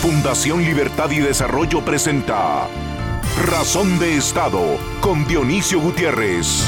[0.00, 2.66] Fundación Libertad y Desarrollo presenta
[3.44, 6.66] Razón de Estado con Dionisio Gutiérrez.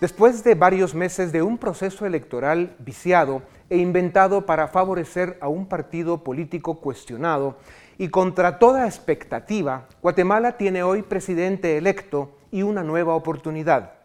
[0.00, 5.66] Después de varios meses de un proceso electoral viciado e inventado para favorecer a un
[5.66, 7.58] partido político cuestionado
[7.98, 13.99] y contra toda expectativa, Guatemala tiene hoy presidente electo y una nueva oportunidad.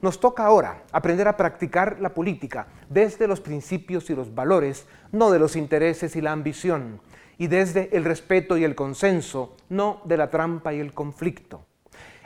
[0.00, 5.32] Nos toca ahora aprender a practicar la política desde los principios y los valores, no
[5.32, 7.00] de los intereses y la ambición,
[7.36, 11.64] y desde el respeto y el consenso, no de la trampa y el conflicto.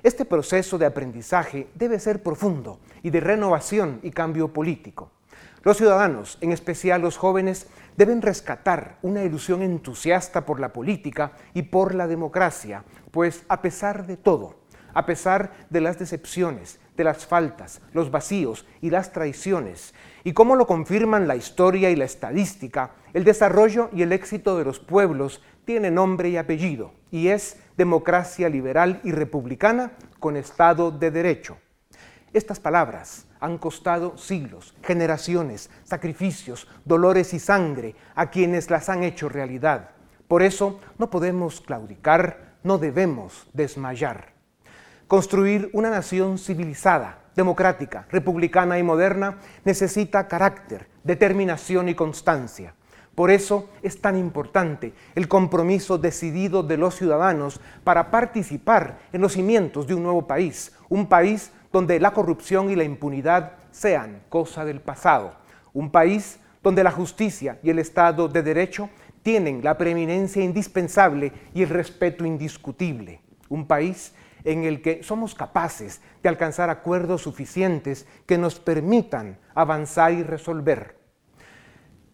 [0.03, 5.11] Este proceso de aprendizaje debe ser profundo y de renovación y cambio político.
[5.63, 11.63] Los ciudadanos, en especial los jóvenes, deben rescatar una ilusión entusiasta por la política y
[11.63, 14.57] por la democracia, pues a pesar de todo,
[14.93, 20.57] a pesar de las decepciones, de las faltas, los vacíos y las traiciones, y como
[20.57, 25.43] lo confirman la historia y la estadística, el desarrollo y el éxito de los pueblos
[25.65, 31.59] tiene nombre y apellido, y es democracia liberal y republicana con Estado de Derecho.
[32.33, 39.29] Estas palabras han costado siglos, generaciones, sacrificios, dolores y sangre a quienes las han hecho
[39.29, 39.91] realidad.
[40.29, 44.33] Por eso no podemos claudicar, no debemos desmayar.
[45.13, 52.73] Construir una nación civilizada, democrática, republicana y moderna necesita carácter, determinación y constancia.
[53.15, 59.35] Por eso es tan importante el compromiso decidido de los ciudadanos para participar en los
[59.35, 64.65] cimientos de un nuevo país, un país donde la corrupción y la impunidad sean cosa
[64.65, 65.35] del pasado,
[65.75, 68.89] un país donde la justicia y el Estado de Derecho
[69.23, 73.21] tienen la preeminencia indispensable y el respeto indiscutible,
[73.51, 74.15] un país
[74.45, 80.99] en el que somos capaces de alcanzar acuerdos suficientes que nos permitan avanzar y resolver.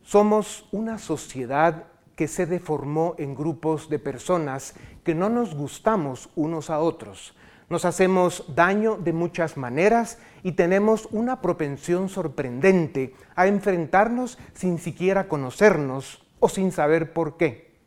[0.02, 1.84] Somos una sociedad
[2.16, 7.36] que se deformó en grupos de personas que no nos gustamos unos a otros.
[7.68, 15.28] Nos hacemos daño de muchas maneras y tenemos una propensión sorprendente a enfrentarnos sin siquiera
[15.28, 17.78] conocernos o sin saber por qué.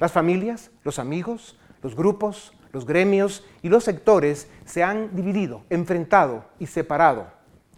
[0.00, 6.44] Las familias, los amigos, los grupos, los gremios y los sectores se han dividido, enfrentado
[6.58, 7.26] y separado.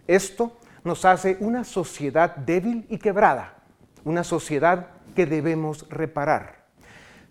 [0.07, 3.53] Esto nos hace una sociedad débil y quebrada,
[4.03, 6.65] una sociedad que debemos reparar.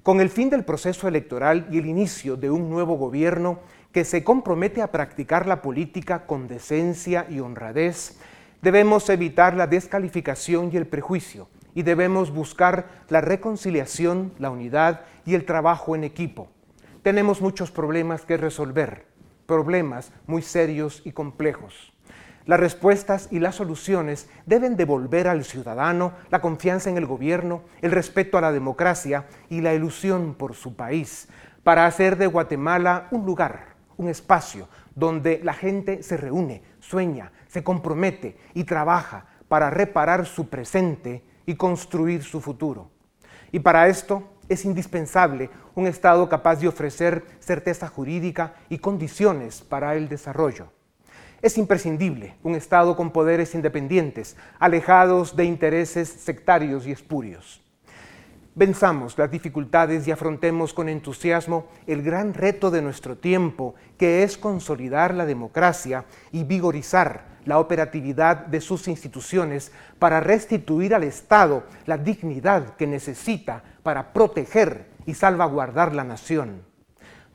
[0.03, 3.59] Con el fin del proceso electoral y el inicio de un nuevo gobierno
[3.93, 8.19] que se compromete a practicar la política con decencia y honradez,
[8.63, 15.35] debemos evitar la descalificación y el prejuicio y debemos buscar la reconciliación, la unidad y
[15.35, 16.49] el trabajo en equipo
[17.09, 19.07] tenemos muchos problemas que resolver,
[19.47, 21.95] problemas muy serios y complejos.
[22.45, 27.93] Las respuestas y las soluciones deben devolver al ciudadano la confianza en el gobierno, el
[27.93, 31.29] respeto a la democracia y la ilusión por su país,
[31.63, 37.65] para hacer de Guatemala un lugar, un espacio donde la gente se reúne, sueña, se
[37.65, 42.91] compromete y trabaja para reparar su presente y construir su futuro.
[43.51, 49.95] Y para esto es indispensable un Estado capaz de ofrecer certeza jurídica y condiciones para
[49.95, 50.69] el desarrollo.
[51.41, 57.63] Es imprescindible un Estado con poderes independientes, alejados de intereses sectarios y espurios.
[58.57, 64.37] Venzamos las dificultades y afrontemos con entusiasmo el gran reto de nuestro tiempo, que es
[64.37, 69.71] consolidar la democracia y vigorizar la operatividad de sus instituciones
[70.01, 76.63] para restituir al Estado la dignidad que necesita para proteger y salvaguardar la nación.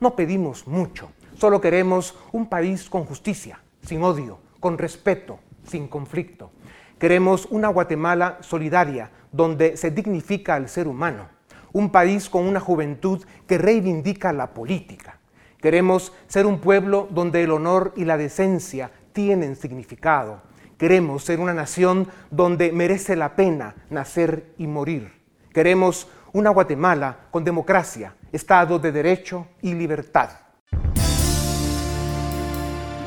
[0.00, 6.50] No pedimos mucho, solo queremos un país con justicia, sin odio, con respeto, sin conflicto.
[6.98, 11.28] Queremos una Guatemala solidaria, donde se dignifica al ser humano,
[11.72, 15.18] un país con una juventud que reivindica la política.
[15.60, 20.42] Queremos ser un pueblo donde el honor y la decencia tienen significado.
[20.78, 25.12] Queremos ser una nación donde merece la pena nacer y morir.
[25.52, 30.30] Queremos una Guatemala con democracia, Estado de Derecho y libertad.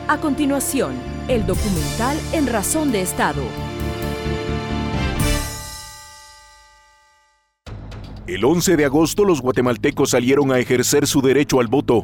[0.08, 0.96] A continuación,
[1.28, 3.44] el documental En Razón de Estado.
[8.26, 12.04] El 11 de agosto los guatemaltecos salieron a ejercer su derecho al voto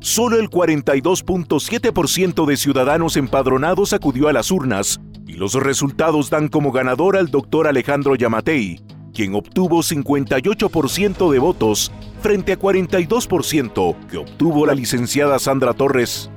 [0.00, 6.72] solo el 42.7% de ciudadanos empadronados acudió a las urnas y los resultados dan como
[6.72, 8.80] ganador al doctor Alejandro Yamatei,
[9.14, 16.30] quien obtuvo 58% de votos frente a 42% que obtuvo la licenciada Sandra Torres.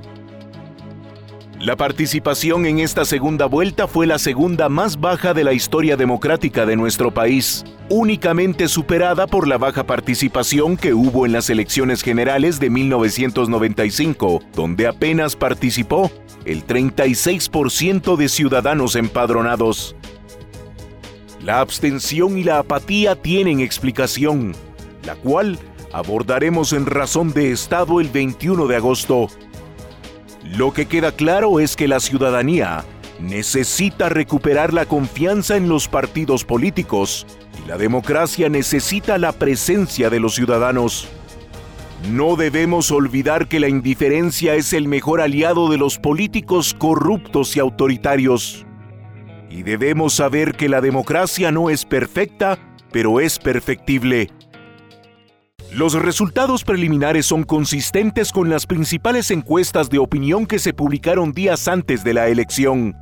[1.60, 6.66] La participación en esta segunda vuelta fue la segunda más baja de la historia democrática
[6.66, 12.60] de nuestro país, únicamente superada por la baja participación que hubo en las elecciones generales
[12.60, 16.10] de 1995, donde apenas participó
[16.44, 19.96] el 36% de ciudadanos empadronados.
[21.44, 24.54] La abstención y la apatía tienen explicación,
[25.04, 25.58] la cual
[25.92, 29.26] abordaremos en Razón de Estado el 21 de agosto.
[30.56, 32.86] Lo que queda claro es que la ciudadanía
[33.20, 37.26] necesita recuperar la confianza en los partidos políticos
[37.62, 41.08] y la democracia necesita la presencia de los ciudadanos.
[42.10, 47.60] No debemos olvidar que la indiferencia es el mejor aliado de los políticos corruptos y
[47.60, 48.64] autoritarios.
[49.54, 52.58] Y debemos saber que la democracia no es perfecta,
[52.90, 54.28] pero es perfectible.
[55.72, 61.68] Los resultados preliminares son consistentes con las principales encuestas de opinión que se publicaron días
[61.68, 62.96] antes de la elección.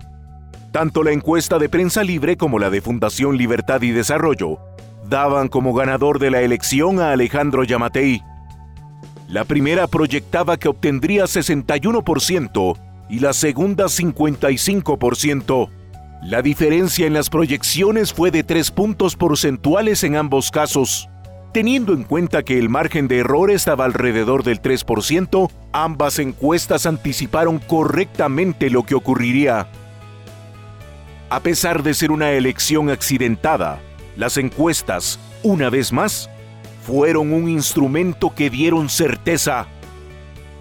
[0.72, 4.58] Tanto la encuesta de prensa libre como la de Fundación Libertad y Desarrollo
[5.08, 8.22] daban como ganador de la elección a Alejandro Yamatei.
[9.26, 12.78] La primera proyectaba que obtendría 61%
[13.08, 15.81] y la segunda 55%.
[16.22, 21.08] La diferencia en las proyecciones fue de 3 puntos porcentuales en ambos casos.
[21.52, 27.58] Teniendo en cuenta que el margen de error estaba alrededor del 3%, ambas encuestas anticiparon
[27.58, 29.66] correctamente lo que ocurriría.
[31.28, 33.80] A pesar de ser una elección accidentada,
[34.16, 36.30] las encuestas, una vez más,
[36.86, 39.66] fueron un instrumento que dieron certeza.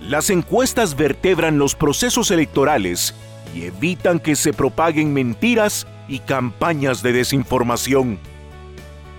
[0.01, 3.13] Las encuestas vertebran los procesos electorales
[3.53, 8.19] y evitan que se propaguen mentiras y campañas de desinformación.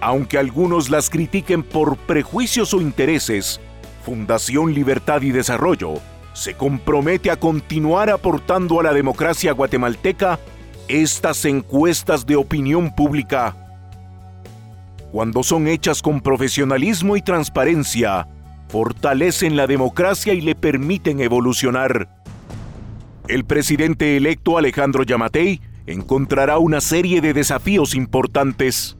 [0.00, 3.60] Aunque algunos las critiquen por prejuicios o intereses,
[4.04, 5.94] Fundación Libertad y Desarrollo
[6.32, 10.40] se compromete a continuar aportando a la democracia guatemalteca
[10.88, 13.56] estas encuestas de opinión pública.
[15.12, 18.26] Cuando son hechas con profesionalismo y transparencia,
[18.68, 22.08] fortalecen la democracia y le permiten evolucionar.
[23.28, 28.96] El presidente electo Alejandro Yamatei encontrará una serie de desafíos importantes.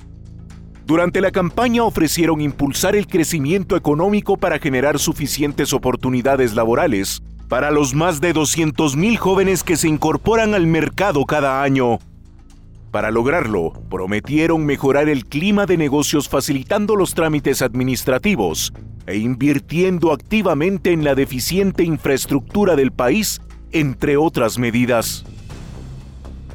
[0.86, 7.94] Durante la campaña ofrecieron impulsar el crecimiento económico para generar suficientes oportunidades laborales para los
[7.94, 11.98] más de 200.000 jóvenes que se incorporan al mercado cada año.
[12.90, 18.72] Para lograrlo, prometieron mejorar el clima de negocios facilitando los trámites administrativos
[19.06, 23.40] e invirtiendo activamente en la deficiente infraestructura del país,
[23.72, 25.24] entre otras medidas.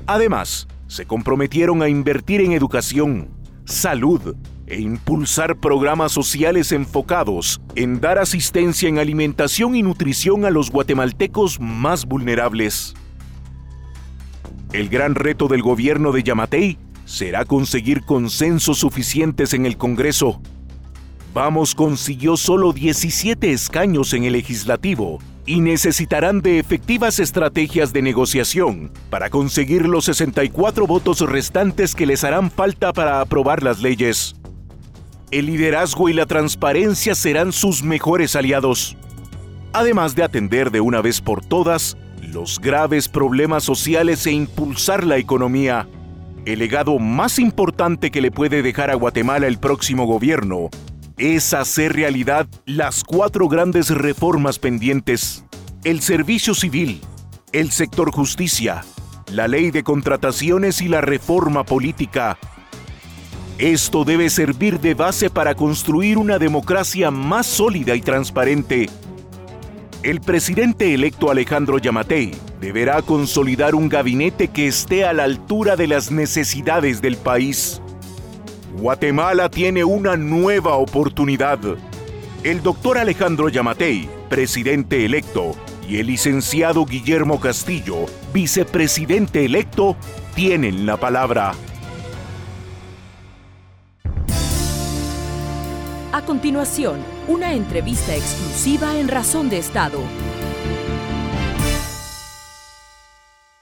[0.05, 3.29] Además, se comprometieron a invertir en educación,
[3.65, 4.35] salud
[4.67, 11.59] e impulsar programas sociales enfocados en dar asistencia en alimentación y nutrición a los guatemaltecos
[11.59, 12.93] más vulnerables.
[14.73, 20.41] El gran reto del gobierno de Yamatei será conseguir consensos suficientes en el Congreso.
[21.33, 28.91] Vamos consiguió solo 17 escaños en el legislativo y necesitarán de efectivas estrategias de negociación
[29.09, 34.35] para conseguir los 64 votos restantes que les harán falta para aprobar las leyes.
[35.31, 38.97] El liderazgo y la transparencia serán sus mejores aliados,
[39.71, 45.17] además de atender de una vez por todas los graves problemas sociales e impulsar la
[45.17, 45.88] economía.
[46.45, 50.69] El legado más importante que le puede dejar a Guatemala el próximo gobierno
[51.18, 55.44] es hacer realidad las cuatro grandes reformas pendientes.
[55.83, 57.02] El servicio civil,
[57.54, 58.86] el sector justicia,
[59.31, 62.38] la ley de contrataciones y la reforma política.
[63.57, 68.88] Esto debe servir de base para construir una democracia más sólida y transparente.
[70.04, 75.88] El presidente electo Alejandro Yamatei deberá consolidar un gabinete que esté a la altura de
[75.88, 77.81] las necesidades del país.
[78.77, 81.57] Guatemala tiene una nueva oportunidad.
[82.43, 85.55] El doctor Alejandro Yamatei, presidente electo,
[85.89, 89.95] y el licenciado Guillermo Castillo, vicepresidente electo,
[90.35, 91.53] tienen la palabra.
[96.11, 99.99] A continuación, una entrevista exclusiva en Razón de Estado.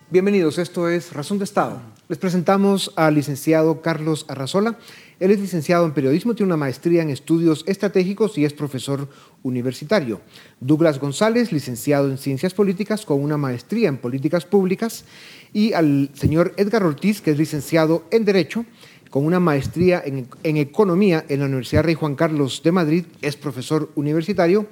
[0.10, 1.80] Bienvenidos, esto es Razón de Estado.
[2.08, 4.78] Les presentamos al licenciado Carlos Arrazola.
[5.20, 9.08] Él es licenciado en periodismo, tiene una maestría en estudios estratégicos y es profesor
[9.44, 10.20] universitario.
[10.60, 15.06] Douglas González, licenciado en ciencias políticas con una maestría en políticas públicas.
[15.54, 18.66] Y al señor Edgar Ortiz, que es licenciado en Derecho
[19.10, 23.90] con una maestría en, economía en la Universidad Rey Juan Carlos de Madrid, es profesor
[23.96, 24.68] universitario.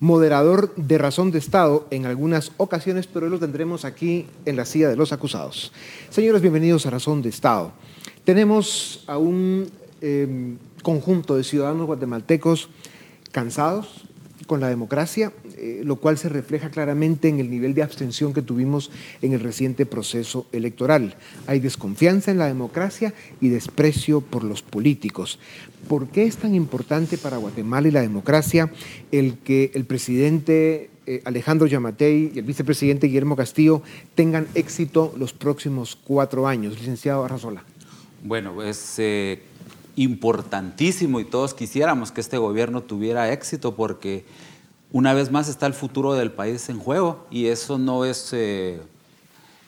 [0.00, 4.64] moderador de razón de Estado en algunas ocasiones, pero hoy lo tendremos aquí en la
[4.64, 5.72] silla de los acusados.
[6.10, 7.72] Señores, bienvenidos a Razón de Estado.
[8.24, 9.70] Tenemos a un
[10.04, 12.68] em, conjunto de ciudadanos guatemaltecos
[13.32, 14.04] cansados
[14.46, 18.42] con la democracia, eh, lo cual se refleja claramente en el nivel de abstención que
[18.42, 18.90] tuvimos
[19.22, 21.16] en el reciente proceso electoral.
[21.46, 25.38] Hay desconfianza en la democracia y desprecio por los políticos.
[25.88, 28.70] ¿Por qué es tan importante para Guatemala y la democracia
[29.12, 33.82] el que el presidente eh, Alejandro Yamatei y el vicepresidente Guillermo Castillo
[34.14, 36.78] tengan éxito los próximos cuatro años?
[36.78, 37.64] Licenciado Arrazola.
[38.22, 39.42] Bueno, es eh,
[39.96, 44.24] importantísimo y todos quisiéramos que este gobierno tuviera éxito porque
[44.92, 48.80] una vez más está el futuro del país en juego y eso no es eh,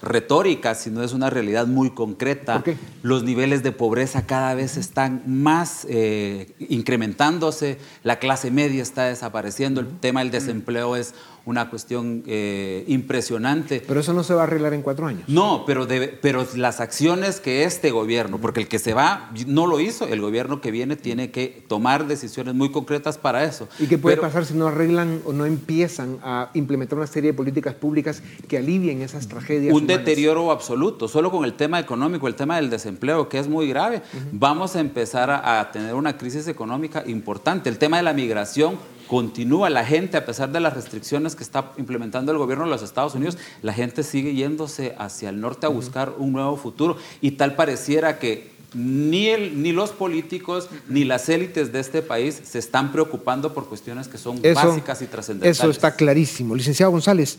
[0.02, 2.62] retórica, sino es una realidad muy concreta.
[3.02, 9.80] Los niveles de pobreza cada vez están más eh, incrementándose, la clase media está desapareciendo,
[9.80, 11.14] el tema del desempleo es
[11.46, 13.82] una cuestión eh, impresionante.
[13.86, 15.22] Pero eso no se va a arreglar en cuatro años.
[15.28, 15.86] No, pero,
[16.20, 20.20] pero las acciones que este gobierno, porque el que se va no lo hizo, el
[20.20, 23.68] gobierno que viene tiene que tomar decisiones muy concretas para eso.
[23.78, 27.36] ¿Y qué puede pasar si no arreglan o no empiezan a implementar una serie de
[27.36, 29.72] políticas públicas que alivien esas tragedias?
[29.72, 33.68] Un deterioro absoluto, solo con el tema económico, el tema del desempleo, que es muy
[33.68, 37.70] grave, vamos a empezar a tener una crisis económica importante.
[37.70, 41.72] El tema de la migración continúa la gente, a pesar de las restricciones que está
[41.78, 45.68] implementando el gobierno de los Estados Unidos, la gente sigue yéndose hacia el norte a
[45.68, 51.28] buscar un nuevo futuro y tal pareciera que ni, el, ni los políticos ni las
[51.28, 55.58] élites de este país se están preocupando por cuestiones que son básicas y trascendentales.
[55.58, 56.54] Eso está clarísimo.
[56.54, 57.38] Licenciado González,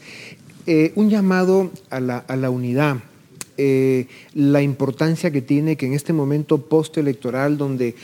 [0.66, 2.98] eh, un llamado a la, unidad.
[3.58, 7.96] Eh, la importancia que tiene que en este momento postelectoral donde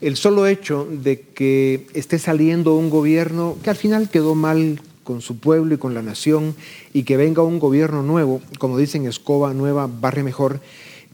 [0.00, 5.20] el solo hecho de que esté saliendo un gobierno que al final quedó mal con
[5.20, 6.54] su pueblo y con la nación
[6.92, 10.60] y que venga un gobierno nuevo, como dicen, escoba nueva, barre mejor,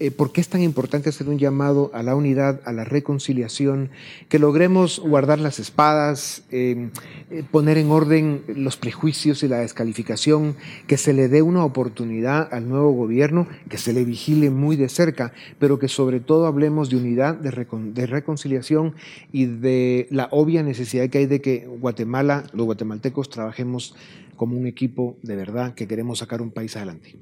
[0.01, 3.91] eh, ¿por qué es tan importante hacer un llamado a la unidad, a la reconciliación,
[4.31, 6.89] que logremos guardar las espadas, eh,
[7.31, 12.49] eh, poner en orden los prejuicios y la descalificación, que se le dé una oportunidad
[12.51, 16.89] al nuevo gobierno, que se le vigile muy de cerca, pero que sobre todo hablemos
[16.89, 18.95] de unidad, de, de reconciliación
[19.33, 23.95] y de la obvia necesidad que hay de que Guatemala, los guatemaltecos, trabajemos
[24.37, 27.17] como un equipo de verdad que queremos sacar un país adelante.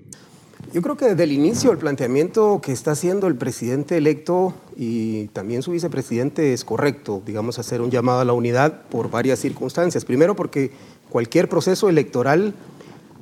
[0.71, 5.29] Yo creo que desde el inicio el planteamiento que está haciendo el presidente electo y
[5.29, 10.05] también su vicepresidente es correcto, digamos, hacer un llamado a la unidad por varias circunstancias.
[10.05, 10.73] Primero porque
[11.09, 12.53] cualquier proceso electoral,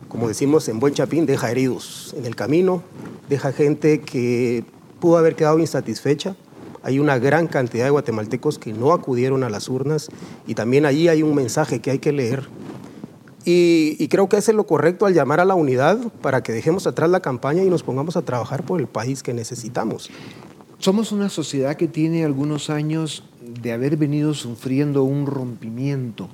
[0.09, 2.83] como decimos en buen chapín, deja heridos en el camino,
[3.29, 4.65] deja gente que
[4.99, 6.35] pudo haber quedado insatisfecha.
[6.83, 10.09] Hay una gran cantidad de guatemaltecos que no acudieron a las urnas
[10.49, 12.49] y también allí hay un mensaje que hay que leer
[13.49, 17.09] y, creo que es lo correcto al llamar a la unidad para que dejemos atrás
[17.09, 20.11] la campaña y nos pongamos a trabajar por el país que necesitamos.
[20.79, 26.29] Somos una sociedad que tiene algunos años de haber venido sufriendo un rompimiento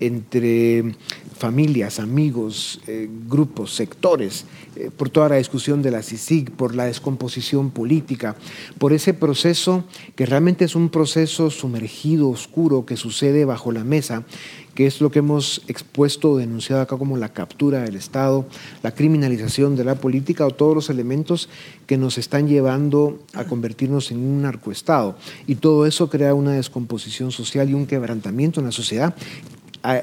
[0.00, 0.94] entre
[1.38, 4.44] familias, amigos, eh, grupos, sectores,
[4.76, 8.36] eh, por toda la discusión de la CICIG, por la descomposición política,
[8.78, 9.84] por ese proceso
[10.14, 14.24] que realmente es un proceso sumergido, oscuro, que sucede bajo la mesa
[14.78, 18.46] que es lo que hemos expuesto denunciado acá como la captura del Estado,
[18.84, 21.48] la criminalización de la política o todos los elementos
[21.88, 25.16] que nos están llevando a convertirnos en un narcoestado.
[25.48, 29.16] Y todo eso crea una descomposición social y un quebrantamiento en la sociedad,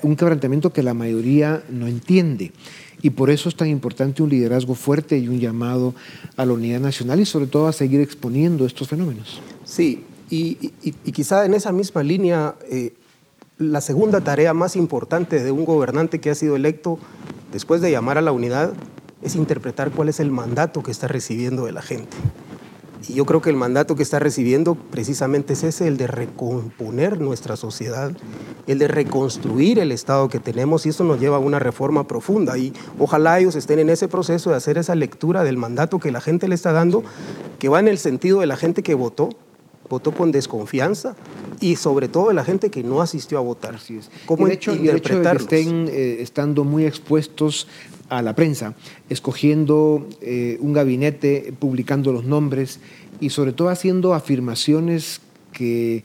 [0.02, 2.52] un quebrantamiento que la mayoría no entiende.
[3.02, 5.96] Y por eso es tan importante un liderazgo fuerte y un llamado
[6.36, 9.40] a la unidad nacional y sobre todo a seguir exponiendo estos fenómenos.
[9.64, 10.74] Sí, y,
[11.14, 12.56] quizá en esa misma línea...
[12.70, 12.92] Eh,
[13.58, 17.00] la segunda tarea más importante de un gobernante que ha sido electo
[17.54, 18.74] después de llamar a la unidad
[19.22, 22.18] es interpretar cuál es el mandato que está recibiendo de la gente.
[23.08, 27.22] Y yo creo que el mandato que está recibiendo precisamente es ese, el de recomponer
[27.22, 28.12] nuestra sociedad,
[28.68, 32.58] el de reconstruir el Estado que tenemos y eso nos lleva a una reforma profunda.
[32.58, 36.20] Y ojalá ellos estén en ese proceso de hacer esa lectura del mandato que la
[36.20, 37.04] gente le está dando,
[37.60, 39.30] que va en el sentido de la gente que votó,
[39.90, 41.16] votó con desconfianza
[41.60, 43.76] y sobre todo de la gente que no asistió a votar.
[43.76, 44.10] Así es.
[44.26, 47.68] ¿Cómo de hecho, de que estén eh, estando muy expuestos
[48.10, 48.76] a la prensa,
[49.10, 52.80] escogiendo eh, un gabinete, publicando los nombres
[53.20, 56.04] y sobre todo haciendo afirmaciones que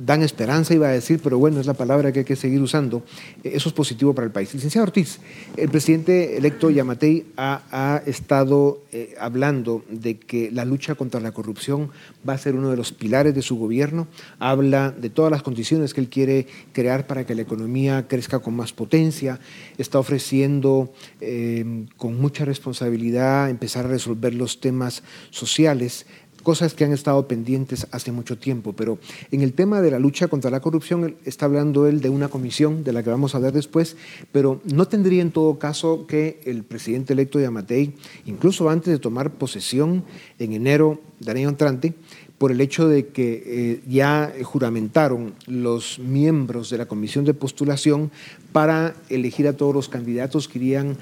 [0.00, 3.02] dan esperanza, iba a decir, pero bueno, es la palabra que hay que seguir usando.
[3.44, 4.52] Eso es positivo para el país.
[4.54, 5.18] Licenciado Ortiz,
[5.56, 11.90] el presidente electo Yamatei ha, estado eh, hablando de que la lucha contra la corrupción
[12.28, 14.08] va a ser uno de los pilares de su gobierno.
[14.38, 18.54] Habla de todas las condiciones que él quiere crear para que la economía crezca con
[18.54, 19.38] más potencia.
[19.78, 26.06] Está ofreciendo eh, con mucha responsabilidad empezar a resolver los temas sociales
[26.40, 28.98] cosas que han estado pendientes hace mucho tiempo, pero
[29.30, 32.84] en el tema de la lucha contra la corrupción está hablando él de una comisión
[32.84, 33.96] de la que vamos a ver después,
[34.32, 37.94] pero no tendría en todo caso que el presidente electo de Amatei,
[38.26, 40.04] incluso antes de tomar posesión
[40.38, 41.94] en enero del año entrante,
[42.40, 48.10] por el hecho de que eh, ya juramentaron los miembros de la comisión de postulación
[48.52, 50.96] para elegir a todos los candidatos que, irían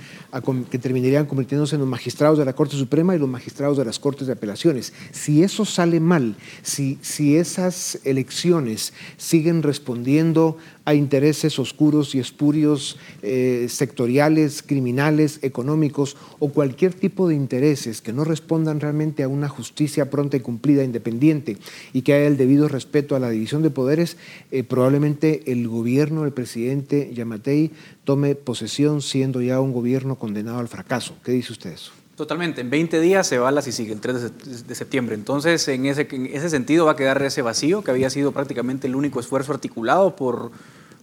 [0.69, 4.01] que terminarían convirtiéndose en los magistrados de la Corte Suprema y los magistrados de las
[4.01, 4.93] Cortes de Apelaciones.
[5.13, 10.57] Si eso sale mal, si, si esas elecciones siguen respondiendo
[10.89, 18.15] a intereses oscuros y espurios eh, sectoriales, criminales, económicos o cualquier tipo de intereses que
[18.15, 21.59] no respondan realmente a una justicia pronta y cumplida, independiente
[21.93, 24.17] y que haya el debido respeto a la división de poderes,
[24.51, 27.71] eh, probablemente el gobierno del presidente Yamatei
[28.05, 31.19] tome posesión siendo ya un gobierno condenado al fracaso.
[31.23, 31.93] ¿Qué dice usted eso?
[32.19, 35.15] Totalmente, en 20 días se va la sigue el 3 de septiembre.
[35.15, 38.89] Entonces, en ese, en ese sentido va a quedar ese vacío que había sido prácticamente
[38.89, 40.51] el único esfuerzo articulado por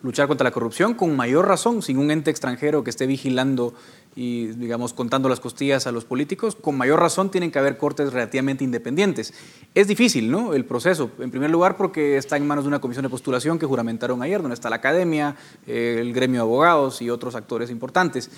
[0.06, 3.74] luchar contra la corrupción, con mayor razón, sin un ente extranjero que esté vigilando
[4.16, 8.14] y, digamos, contando las costillas a los políticos, con mayor razón tienen que haber cortes
[8.14, 9.34] relativamente independientes.
[9.74, 11.12] Es difícil, ¿no?, el proceso.
[11.20, 14.42] En primer lugar, porque está en manos de una comisión de postulación que juramentaron ayer,
[14.42, 15.36] donde está la academia,
[15.68, 18.30] eh, el gremio de abogados y otros actores importantes.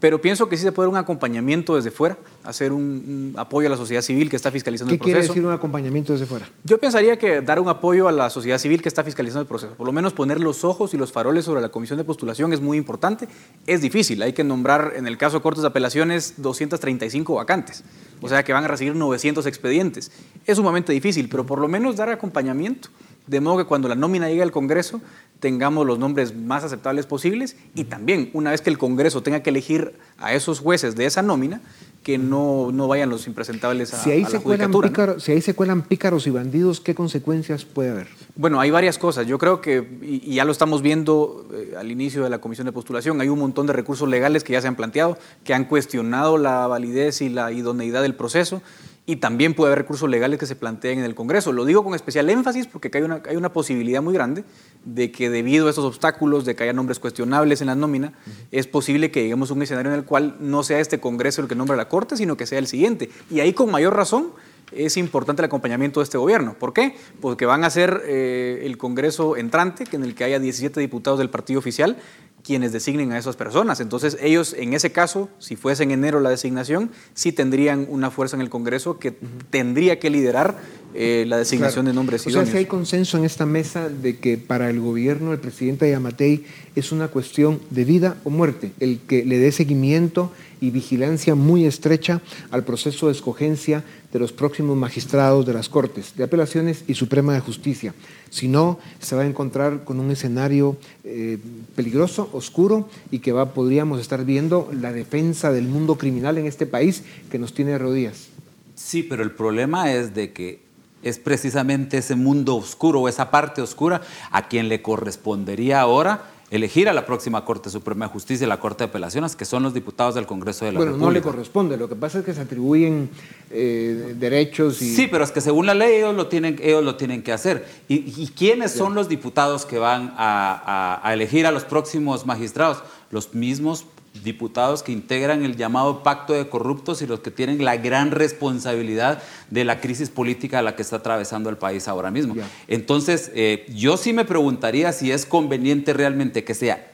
[0.00, 3.70] Pero pienso que sí se puede dar un acompañamiento desde fuera, hacer un, apoyo a
[3.70, 5.10] la sociedad civil que está fiscalizando el proceso.
[5.10, 6.48] ¿Qué quiere decir un acompañamiento desde fuera?
[6.64, 9.74] Yo pensaría que dar un apoyo a la sociedad civil que está fiscalizando el proceso.
[9.74, 12.60] Por lo menos poner los ojos y los faroles sobre la comisión de postulación es
[12.60, 13.28] muy importante.
[13.66, 17.84] Es difícil, hay que nombrar, en el caso de cortes de apelaciones, 235 vacantes.
[18.22, 20.10] O sea que van a recibir 900 expedientes.
[20.46, 22.88] Es sumamente difícil, pero por lo menos dar acompañamiento
[23.26, 25.00] de modo que cuando la nómina llegue al Congreso
[25.40, 29.50] tengamos los nombres más aceptables posibles y también una vez que el Congreso tenga que
[29.50, 31.60] elegir a esos jueces de esa nómina,
[32.02, 35.40] que no, no vayan los impresentables a, si ahí la se cuelan pícaros, Si ahí
[35.40, 38.08] se cuelan pícaros y bandidos, ¿qué consecuencias puede haber?
[38.36, 39.26] Bueno, hay varias cosas.
[39.26, 42.72] Yo creo que, y, ya lo estamos viendo eh, al inicio de la comisión de
[42.72, 46.38] postulación, hay un montón de recursos legales que ya se han planteado, que han cuestionado
[46.38, 48.62] la validez y la idoneidad del proceso
[49.06, 51.52] y también puede haber recursos legales que se planteen en el Congreso.
[51.52, 54.44] Lo digo con especial énfasis porque hay una, hay una posibilidad muy grande
[54.84, 58.12] de que debido a estos obstáculos, de que haya nombres cuestionables en la nómina,
[58.50, 61.48] es posible que lleguemos a un escenario en el cual no sea este Congreso el
[61.48, 63.10] que nombra la Corte, sino que sea el siguiente.
[63.30, 64.32] Y ahí con mayor razón
[64.72, 66.54] es importante el acompañamiento de este gobierno.
[66.58, 66.94] ¿Por qué?
[67.20, 71.30] Porque van a ser eh, el Congreso entrante, en el que haya 17 diputados del
[71.30, 71.96] partido oficial,
[72.44, 73.80] quienes designen a esas personas.
[73.80, 78.36] Entonces ellos, en ese caso, si fuese en enero la designación, sí tendrían una fuerza
[78.36, 79.12] en el Congreso que
[79.50, 80.58] tendría que liderar
[80.92, 82.42] eh, la designación de nombres idóneos.
[82.42, 85.88] O sea, si hay consenso en esta mesa de que para el gobierno del presidente
[85.88, 91.34] Yamatei es una cuestión de vida o muerte, el que le dé seguimiento y vigilancia
[91.34, 96.84] muy estrecha al proceso de escogencia de los próximos magistrados de las Cortes de Apelaciones
[96.86, 97.94] y Suprema de Justicia.
[98.28, 101.38] Si no, se va a encontrar con un escenario eh,
[101.74, 106.66] peligroso, oscuro y que va, podríamos estar viendo la defensa del mundo criminal en este
[106.66, 108.28] país que nos tiene de rodillas.
[108.74, 110.62] Sí, pero el problema es de que
[111.02, 116.88] es precisamente ese mundo oscuro o esa parte oscura a quien le correspondería ahora elegir
[116.88, 119.72] a la próxima Corte Suprema de Justicia y la Corte de Apelaciones, que son los
[119.72, 121.04] diputados del Congreso de la bueno, República.
[121.04, 123.08] Bueno, no le corresponde, lo que pasa es que se atribuyen
[123.50, 124.94] eh, derechos y...
[124.94, 127.66] Sí, pero es que según la ley ellos lo tienen, ellos lo tienen que hacer.
[127.88, 132.82] ¿Y, quiénes son los diputados que van a elegir a los próximos magistrados?
[133.10, 133.86] Los mismos
[134.24, 139.22] diputados que integran el llamado pacto de corruptos y los que tienen la gran responsabilidad
[139.50, 142.34] de la crisis política a la que está atravesando el país ahora mismo.
[142.68, 146.90] Entonces, eh, yo sí me preguntaría si es conveniente realmente que sea,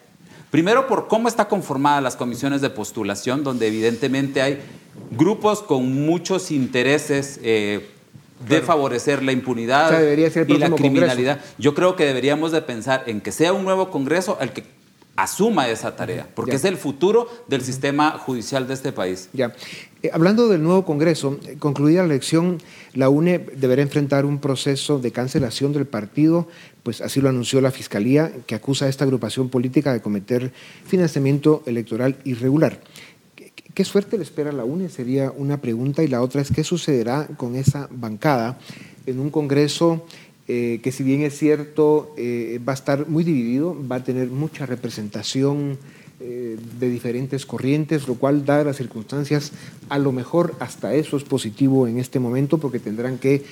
[0.51, 4.61] primero por cómo está conformada las comisiones de postulación, donde evidentemente hay
[5.11, 7.41] grupos con muchos intereses.
[7.43, 7.91] Eh,
[8.47, 11.41] de favorecer la impunidad y la criminalidad.
[11.57, 14.76] Yo creo que deberíamos de pensar en que sea un nuevo Congreso al que
[15.17, 19.29] asuma esa tarea, porque es el futuro del sistema judicial de este país.
[19.33, 19.55] Ya.
[20.03, 22.59] Eh, hablando del nuevo Congreso, eh, concluida la elección,
[22.93, 26.47] la UNE deberá enfrentar un proceso de cancelación del partido,
[26.83, 30.53] pues así lo anunció la Fiscalía, que acusa a esta agrupación política de cometer
[30.85, 32.81] financiamiento electoral irregular.
[33.35, 34.91] ¿Qué, qué suerte le espera a la UNE?
[34.91, 36.03] Sería una pregunta.
[36.03, 38.59] Y la otra es, ¿qué sucederá con esa bancada
[39.07, 40.05] en un Congreso
[40.49, 44.29] eh, que si bien es cierto, eh, va a estar muy dividido, va a tener
[44.29, 45.77] mucha representación
[46.21, 49.51] eh, de diferentes corrientes, lo cual, dadas las circunstancias,
[49.89, 53.43] a lo mejor hasta eso es positivo en este momento, porque tendrán que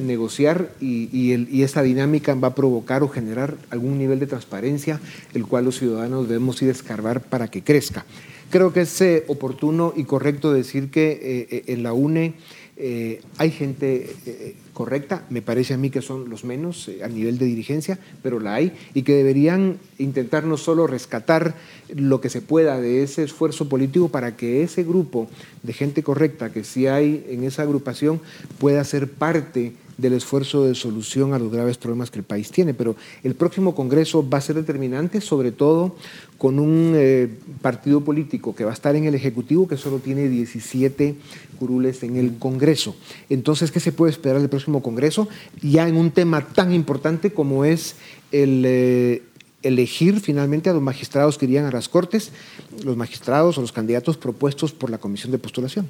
[0.00, 5.00] negociar y, y, esa dinámica va a provocar o generar algún nivel de transparencia,
[5.34, 8.06] el cual los ciudadanos debemos ir a escarbar para que crezca.
[8.48, 12.36] Creo que es oportuno y correcto decir que en la UNE
[12.78, 17.08] eh, hay gente eh, correcta, me parece a mí que son los menos eh, a
[17.08, 21.54] nivel de dirigencia, pero la hay, y que deberían intentar no solo rescatar
[21.88, 25.26] lo que se pueda de ese esfuerzo político para que ese grupo
[25.62, 28.20] de gente correcta que sí hay en esa agrupación
[28.58, 32.74] pueda ser parte del esfuerzo de solución a los graves problemas que el país tiene.
[32.74, 35.96] Pero el próximo Congreso va a ser determinante, sobre todo
[36.38, 37.28] con un eh,
[37.62, 41.16] partido político que va a estar en el Ejecutivo que solo tiene 17
[41.58, 42.96] curules en el Congreso.
[43.30, 45.28] Entonces, ¿qué se puede esperar del próximo Congreso?
[45.62, 47.96] Ya en un tema tan importante como es
[48.32, 48.62] el...
[48.66, 49.22] Eh,
[49.62, 52.30] elegir finalmente a los magistrados que irían a las Cortes,
[52.84, 55.88] los magistrados o los candidatos propuestos por la Comisión de Postulación.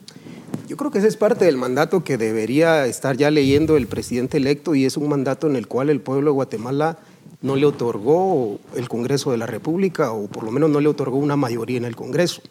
[0.66, 4.38] Yo creo que ese es parte del mandato que debería estar ya leyendo el presidente
[4.38, 6.98] electo y es un mandato en el cual el pueblo de Guatemala
[7.40, 11.18] no le otorgó el Congreso de la República o por lo menos no le otorgó
[11.18, 12.42] una mayoría en el Congreso.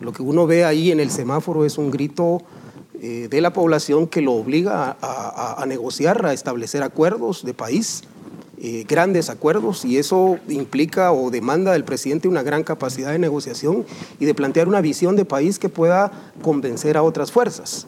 [0.00, 2.42] Lo que uno ve ahí en el semáforo es un grito
[3.00, 8.02] eh, de la población que lo obliga a negociar, a establecer acuerdos de país
[8.66, 13.84] eh, grandes acuerdos y eso implica o demanda del presidente una gran capacidad de negociación
[14.18, 17.86] y de plantear una visión de país que pueda convencer a otras fuerzas.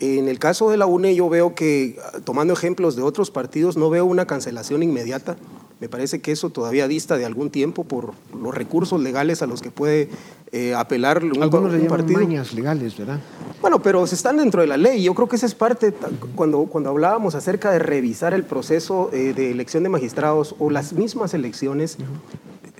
[0.00, 3.88] En el caso de la UNE yo veo que, tomando ejemplos de otros partidos, no
[3.88, 5.38] veo una cancelación inmediata.
[5.82, 9.60] Me parece que eso todavía dista de algún tiempo por los recursos legales a los
[9.60, 10.10] que puede
[10.52, 12.20] eh, apelar un, Algunos le partido.
[12.20, 13.18] mañas legales, ¿verdad?
[13.60, 15.02] Bueno, pero se están dentro de la ley.
[15.02, 15.92] Yo creo que esa es parte,
[16.36, 20.92] cuando, cuando hablábamos acerca de revisar el proceso eh, de elección de magistrados o las
[20.92, 21.96] mismas elecciones,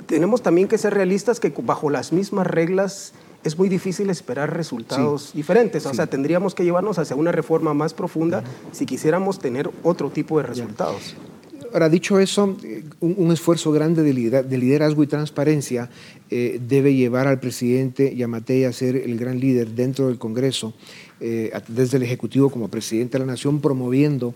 [0.06, 5.32] tenemos también que ser realistas que bajo las mismas reglas es muy difícil esperar resultados
[5.34, 5.86] diferentes.
[5.86, 10.38] O sea, tendríamos que llevarnos hacia una reforma más profunda si quisiéramos tener otro tipo
[10.38, 11.16] de resultados.
[11.72, 14.12] Ahora, dicho eso, eh, un, esfuerzo grande de,
[14.58, 15.88] liderazgo y transparencia
[16.30, 20.74] eh, debe llevar al presidente Yamatei a ser el gran líder dentro del Congreso,
[21.20, 24.34] eh, desde el Ejecutivo como presidente de la Nación, promoviendo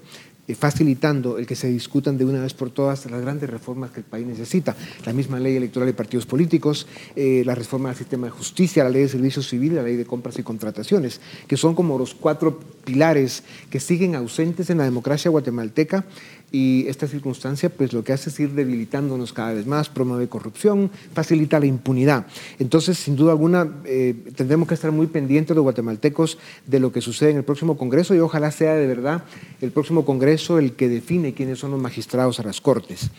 [0.56, 4.06] facilitando el que se discutan de una vez por todas las grandes reformas que el
[4.06, 4.76] país necesita.
[5.04, 9.02] La misma ley electoral de partidos políticos, la reforma del sistema de justicia, la ley
[9.02, 13.42] de servicios civiles, la ley de compras y contrataciones, que son como los cuatro pilares
[13.70, 16.04] que siguen ausentes en la democracia guatemalteca
[16.52, 20.90] y esta circunstancia pues lo que hace es ir debilitándonos cada vez más, promueve corrupción,
[21.12, 22.26] facilita la impunidad.
[22.58, 27.00] Entonces, sin duda alguna, eh, tendremos que estar muy pendientes los guatemaltecos de lo que
[27.00, 29.24] sucede en el próximo Congreso y ojalá sea de verdad
[29.60, 33.10] el próximo Congreso el que define quiénes son los magistrados a las Cortes.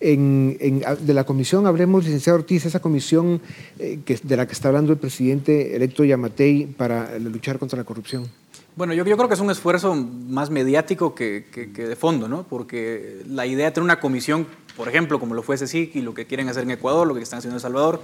[0.00, 3.40] de la comisión hablemos, licenciado Ortiz, esa comisión
[3.78, 8.41] eh, de la que está hablando el presidente electo Yamatei para luchar contra la corrupción.
[8.74, 12.44] Bueno, yo, creo que es un esfuerzo más mediático que, de fondo, ¿no?
[12.44, 14.46] Porque la idea de tener una comisión,
[14.78, 17.20] por ejemplo, como lo fue CSIC y lo que quieren hacer en Ecuador, lo que
[17.20, 18.00] están haciendo en El Salvador,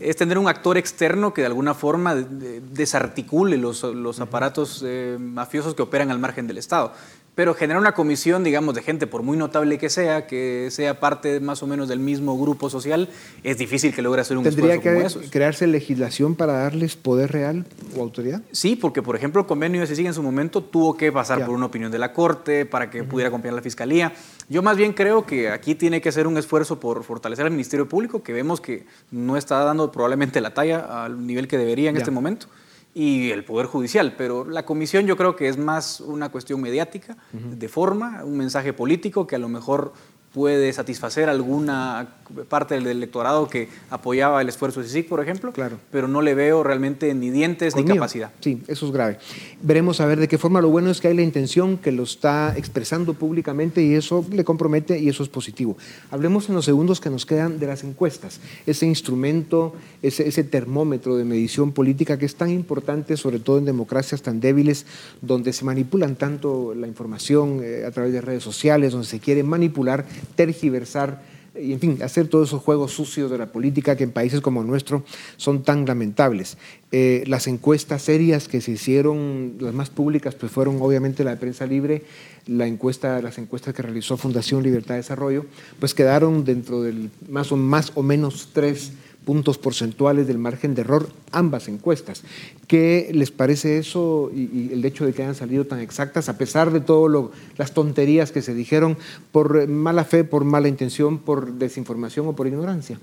[0.00, 3.84] es tener un actor externo que de alguna forma desarticule los,
[4.20, 6.92] aparatos eh, mafiosos que operan al margen del Estado.
[7.34, 11.40] Pero generar una comisión, digamos, de gente, por muy notable que sea, que sea parte
[11.40, 13.08] más o menos del mismo grupo social,
[13.44, 17.64] es difícil que logre hacer un ¿Tendría esfuerzo que crearse legislación para darles poder real
[17.96, 18.42] o autoridad?
[18.52, 21.54] Sí, porque, por ejemplo, el convenio de sigue en su momento tuvo que pasar por
[21.54, 24.12] una opinión de la Corte para que pudiera acompañar la Fiscalía.
[24.48, 27.88] Yo más bien creo que aquí tiene que ser un esfuerzo por fortalecer al Ministerio
[27.88, 31.96] Público, que vemos que no está dando probablemente la talla al nivel que debería en
[31.96, 32.46] este momento
[32.94, 37.16] y el Poder Judicial, pero la comisión yo creo que es más una cuestión mediática,
[37.32, 39.92] de forma, un mensaje político que a lo mejor
[40.32, 42.08] puede satisfacer alguna
[42.48, 45.78] parte del electorado que apoyaba el esfuerzo de CICIC, por ejemplo, claro.
[45.90, 48.30] pero no le veo realmente ni dientes ni capacidad.
[48.40, 49.18] Sí, eso es grave.
[49.62, 50.60] Veremos a ver de qué forma.
[50.60, 54.44] Lo bueno es que hay la intención que lo está expresando públicamente y eso le
[54.44, 55.76] compromete y eso es positivo.
[56.10, 61.16] Hablemos en los segundos que nos quedan de las encuestas, ese instrumento, ese, ese termómetro
[61.16, 64.86] de medición política que es tan importante, sobre todo en democracias tan débiles,
[65.20, 69.42] donde se manipulan tanto la información eh, a través de redes sociales, donde se quiere
[69.42, 71.22] manipular tergiversar
[71.54, 74.60] y, en fin, hacer todos esos juegos sucios de la política que en países como
[74.60, 75.04] el nuestro
[75.36, 76.56] son tan lamentables.
[76.92, 81.36] Eh, las encuestas serias que se hicieron, las más públicas, pues fueron obviamente la de
[81.38, 82.04] prensa libre,
[82.46, 85.44] la encuesta, las encuestas que realizó Fundación Libertad de Desarrollo,
[85.78, 88.92] pues quedaron dentro del más o, más o menos tres
[89.24, 92.22] puntos porcentuales del margen de error, ambas encuestas.
[92.66, 96.72] ¿Qué les parece eso y, el hecho de que hayan salido tan exactas, a pesar
[96.72, 98.96] de todas las tonterías que se dijeron
[99.32, 102.98] por mala fe, por mala intención, por desinformación o por ignorancia?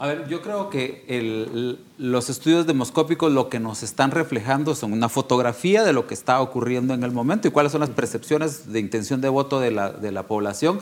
[0.00, 5.08] A ver, yo creo que los estudios demoscópicos lo que nos están reflejando son una
[5.08, 8.78] fotografía de lo que está ocurriendo en el momento y cuáles son las percepciones de
[8.78, 10.78] intención de voto de la, población.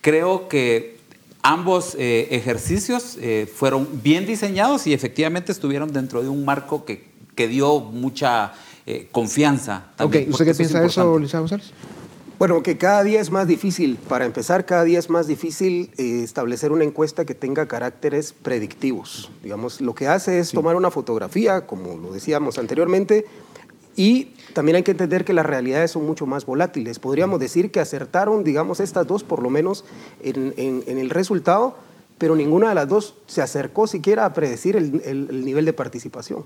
[0.00, 0.98] Creo que
[1.46, 7.14] ambos eh, ejercicios eh, fueron bien diseñados y efectivamente estuvieron dentro de un marco que,
[7.36, 8.54] dio mucha
[8.86, 9.92] eh, confianza.
[9.96, 11.72] También, ¿usted qué piensa de eso, Luisa González?
[12.38, 16.22] Bueno, que cada día es más difícil, para empezar, cada día es más difícil eh,
[16.22, 19.30] establecer una encuesta que tenga caracteres predictivos.
[19.42, 23.24] Digamos, lo que hace es tomar una fotografía, como lo decíamos anteriormente,
[23.96, 26.98] y también hay que entender que las realidades son mucho más volátiles.
[26.98, 29.84] Podríamos decir que acertaron, digamos, estas dos por lo menos
[30.22, 31.76] en, el resultado,
[32.18, 36.44] pero ninguna de las dos se acercó siquiera a predecir el nivel de participación.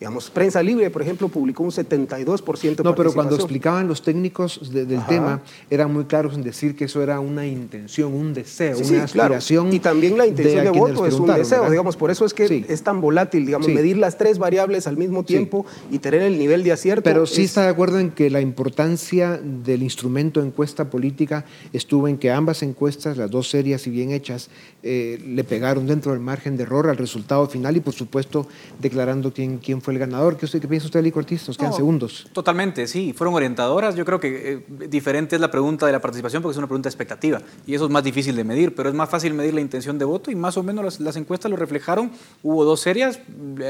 [0.00, 4.72] Digamos, Prensa Libre, por ejemplo, publicó un 72% de No, pero cuando explicaban los técnicos
[4.72, 9.04] del tema, eran muy claros en decir que eso era una intención, un deseo, una
[9.04, 9.70] aspiración.
[9.74, 12.82] Y también la intención de, voto es un deseo, digamos, por eso es que es
[12.82, 16.72] tan volátil, digamos, medir las tres variables al mismo tiempo y tener el nivel de
[16.72, 17.02] acierto.
[17.02, 22.16] Pero sí está de acuerdo en que la importancia del instrumento encuesta política estuvo en
[22.16, 24.48] que ambas encuestas, las dos serias y bien hechas,
[24.82, 28.46] eh, le pegaron dentro del margen de error al resultado final y, por supuesto,
[28.80, 30.36] declarando quién, quién fue el ganador.
[30.36, 31.46] ¿Qué, usted, qué piensa usted, Ali Cortiz?
[31.48, 32.28] Nos quedan segundos.
[32.32, 33.12] Totalmente, sí.
[33.12, 33.94] Fueron orientadoras.
[33.94, 36.88] Yo creo que eh, diferente es la pregunta de la participación porque es una pregunta
[36.88, 37.40] expectativa.
[37.66, 40.04] Y eso es más difícil de medir, pero es más fácil medir la intención de
[40.04, 42.10] voto y más o menos las, encuestas lo reflejaron.
[42.42, 43.20] Hubo dos serias,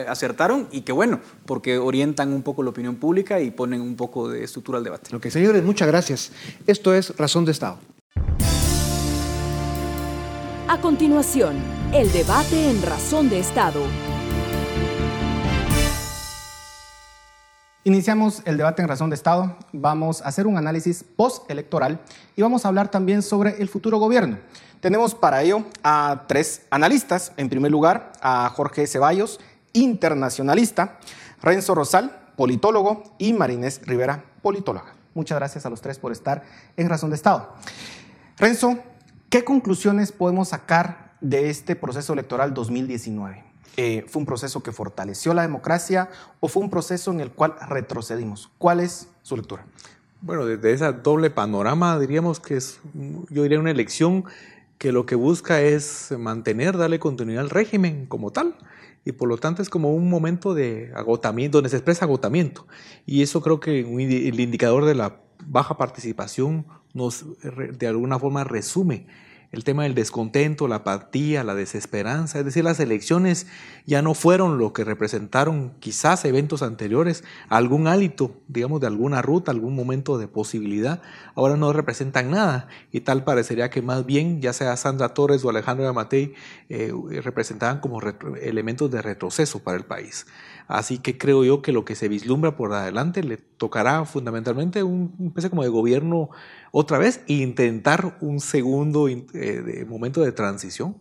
[0.09, 4.28] acertaron y qué bueno, porque orientan un poco la opinión pública y ponen un poco
[4.28, 5.14] de estructura al debate.
[5.14, 6.33] Ok, señores, muchas gracias.
[6.66, 7.78] Esto es Razón de Estado.
[10.68, 11.56] A continuación,
[11.92, 13.80] el debate en Razón de Estado.
[17.83, 19.57] Iniciamos el debate en razón de Estado.
[19.73, 21.99] Vamos a hacer un análisis postelectoral
[22.37, 24.37] y vamos a hablar también sobre el futuro gobierno.
[24.81, 27.33] Tenemos para ello a tres analistas.
[27.38, 29.40] En primer lugar, a Jorge Ceballos,
[29.73, 30.99] internacionalista,
[31.40, 34.93] Renzo Rosal, politólogo, y Marinés Rivera, politóloga.
[35.14, 36.43] Muchas gracias a los tres por estar
[36.77, 37.55] en razón de Estado.
[38.37, 38.79] Renzo,
[39.31, 43.50] ¿qué conclusiones podemos sacar de este proceso electoral 2019?
[43.76, 47.54] Eh, ¿Fue un proceso que fortaleció la democracia o fue un proceso en el cual
[47.68, 48.50] retrocedimos?
[48.59, 49.64] ¿Cuál es su lectura?
[50.22, 52.80] Bueno, desde ese doble panorama diríamos que es,
[53.30, 54.24] yo diría una elección
[54.76, 58.56] que lo que busca es mantener, darle continuidad al régimen como tal,
[59.04, 62.66] y por lo tanto es como un momento de agotamiento, donde se expresa agotamiento.
[63.06, 69.06] Y eso creo que el indicador de la baja participación nos de alguna forma resume
[69.53, 73.47] el tema del descontento, la apatía, la desesperanza, es decir, las elecciones
[73.85, 79.51] ya no fueron lo que representaron quizás eventos anteriores, algún hálito, digamos, de alguna ruta,
[79.51, 81.03] algún momento de posibilidad,
[81.35, 85.51] ahora no representan nada y tal parecería que más bien, ya sea Sandra Torres o
[85.51, 86.35] Alejandro Yamatei,
[86.69, 88.01] eh, representaban como
[88.41, 90.27] elementos de retroceso para el país.
[90.69, 95.13] Así que creo yo que lo que se vislumbra por adelante le tocará fundamentalmente un
[95.27, 96.31] especie como de gobierno
[96.71, 99.09] otra vez e intentar un segundo
[99.40, 100.96] eh, momento de transición,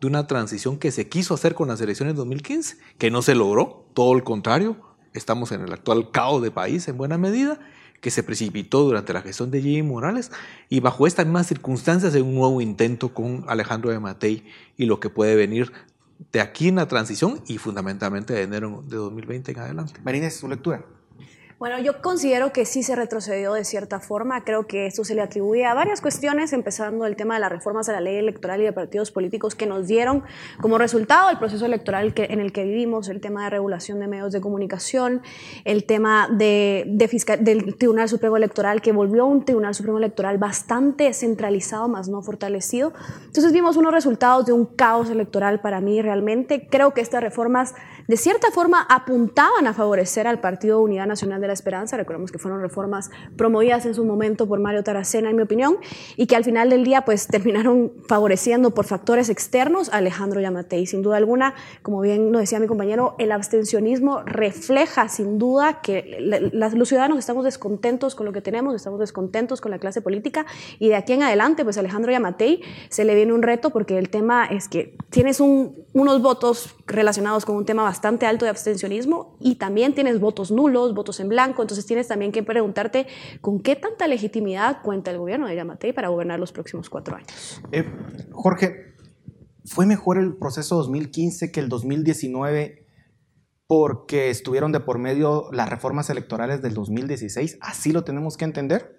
[0.00, 3.34] de una transición que se quiso hacer con las elecciones de 2015, que no se
[3.34, 4.76] logró, todo el contrario,
[5.12, 7.58] estamos en el actual caos de país en buena medida,
[8.00, 10.30] que se precipitó durante la gestión de Jimmy Morales
[10.68, 14.44] y bajo estas mismas circunstancias de un nuevo intento con Alejandro de Matei
[14.76, 15.72] y lo que puede venir
[16.30, 20.00] de aquí en la transición y fundamentalmente de enero de 2020 en adelante.
[20.04, 20.84] Marínez, su lectura.
[21.56, 24.42] Bueno, yo considero que sí se retrocedió de cierta forma.
[24.42, 27.88] Creo que esto se le atribuye a varias cuestiones, empezando el tema de las reformas
[27.88, 30.24] a la ley electoral y de partidos políticos que nos dieron
[30.60, 34.32] como resultado el proceso electoral en el que vivimos, el tema de regulación de medios
[34.32, 35.22] de comunicación,
[35.64, 36.84] el tema de,
[37.40, 42.92] del Tribunal Supremo Electoral que volvió un Tribunal Supremo Electoral bastante centralizado, más no fortalecido.
[43.26, 46.66] Entonces vimos unos resultados de un caos electoral para mí realmente.
[46.68, 47.74] Creo que estas reformas
[48.06, 52.38] de cierta forma apuntaban a favorecer al Partido Unidad Nacional de la Esperanza, recordemos que
[52.38, 55.78] fueron reformas promovidas en su momento por Mario Taracena, en mi opinión,
[56.16, 60.86] y que al final del día pues terminaron favoreciendo por factores externos a Alejandro Yamatei.
[60.86, 66.18] Sin duda alguna, como bien lo decía mi compañero, el abstencionismo refleja sin duda que
[66.52, 70.46] los ciudadanos estamos descontentos con lo que tenemos, estamos descontentos con la clase política
[70.78, 74.10] y de aquí en adelante pues Alejandro Yamatei se le viene un reto porque el
[74.10, 79.56] tema es que tienes unos votos relacionados con un tema bastante alto de abstencionismo y
[79.56, 83.06] también tienes votos nulos, votos en blanco, entonces tienes también que preguntarte
[83.40, 87.62] con qué tanta legitimidad cuenta el gobierno de Yamatei para gobernar los próximos cuatro años.
[87.72, 87.84] Eh,
[88.32, 88.94] Jorge,
[89.66, 92.86] ¿Fue mejor el proceso 2015 que el 2019
[93.66, 97.58] porque estuvieron de por medio las reformas electorales del 2016?
[97.62, 98.94] ¿Así lo tenemos que entender?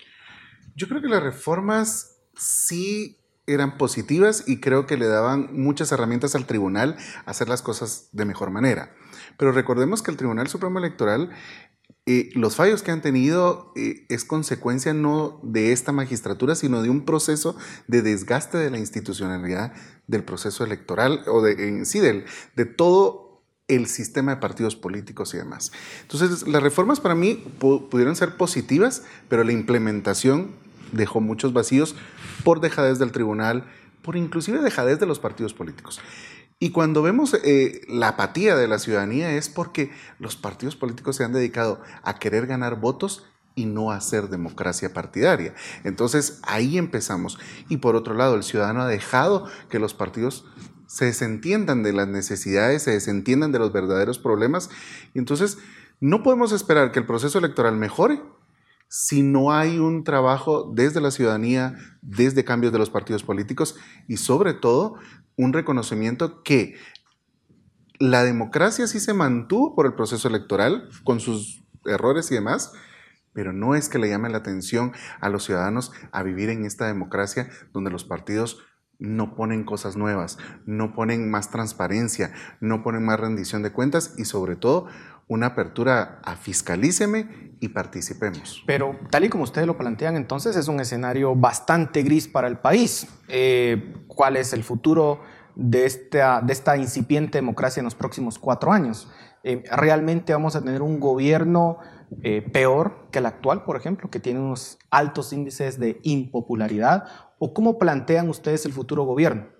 [0.75, 6.35] Yo creo que las reformas sí eran positivas y creo que le daban muchas herramientas
[6.35, 8.93] al tribunal a hacer las cosas de mejor manera.
[9.37, 11.31] Pero recordemos que el Tribunal Supremo Electoral
[12.07, 16.91] eh, los fallos que han tenido eh, es consecuencia no de esta magistratura, sino de
[16.91, 19.73] un proceso de desgaste de la institucionalidad
[20.05, 25.33] del proceso electoral o de, en sí, del, de todo el sistema de partidos políticos
[25.33, 25.71] y demás.
[26.03, 30.51] Entonces, las reformas para mí pudieron ser positivas, pero la implementación
[30.91, 31.95] dejó muchos vacíos
[32.43, 33.65] por dejadez del tribunal,
[34.01, 35.99] por inclusive dejadez de los partidos políticos.
[36.59, 41.23] Y cuando vemos eh, la apatía de la ciudadanía es porque los partidos políticos se
[41.23, 45.53] han dedicado a querer ganar votos y no a hacer democracia partidaria.
[45.83, 47.37] Entonces ahí empezamos.
[47.67, 50.45] Y por otro lado, el ciudadano ha dejado que los partidos
[50.87, 54.69] se desentiendan de las necesidades, se desentiendan de los verdaderos problemas.
[55.13, 55.57] Y entonces
[55.99, 58.21] no podemos esperar que el proceso electoral mejore
[58.87, 63.75] si no hay un trabajo desde la ciudadanía, desde cambios de los partidos políticos
[64.07, 64.95] y sobre todo
[65.35, 66.75] un reconocimiento que
[67.99, 72.73] la democracia sí se mantuvo por el proceso electoral, con sus errores y demás,
[73.33, 76.87] pero no es que le llame la atención a los ciudadanos a vivir en esta
[76.87, 78.63] democracia donde los partidos
[78.97, 84.25] no ponen cosas nuevas, no ponen más transparencia, no ponen más rendición de cuentas y
[84.25, 84.87] sobre todo
[85.27, 88.63] una apertura a fiscalíceme y participemos.
[88.67, 92.57] Pero tal y como ustedes lo plantean, entonces es un escenario bastante gris para el
[92.57, 93.07] país.
[93.27, 95.21] Eh, ¿Cuál es el futuro
[95.55, 99.09] de esta, incipiente democracia en los próximos cuatro años?
[99.43, 101.79] Eh, ¿Realmente vamos a tener un gobierno
[102.21, 107.05] eh, peor que el actual, por ejemplo, que tiene unos altos índices de impopularidad?
[107.39, 109.54] ¿O cómo plantean ustedes el futuro gobierno?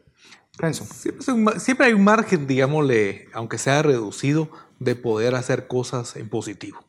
[0.57, 6.85] Siempre, siempre hay un margen, digámosle, aunque sea reducido, de poder hacer cosas en positivo.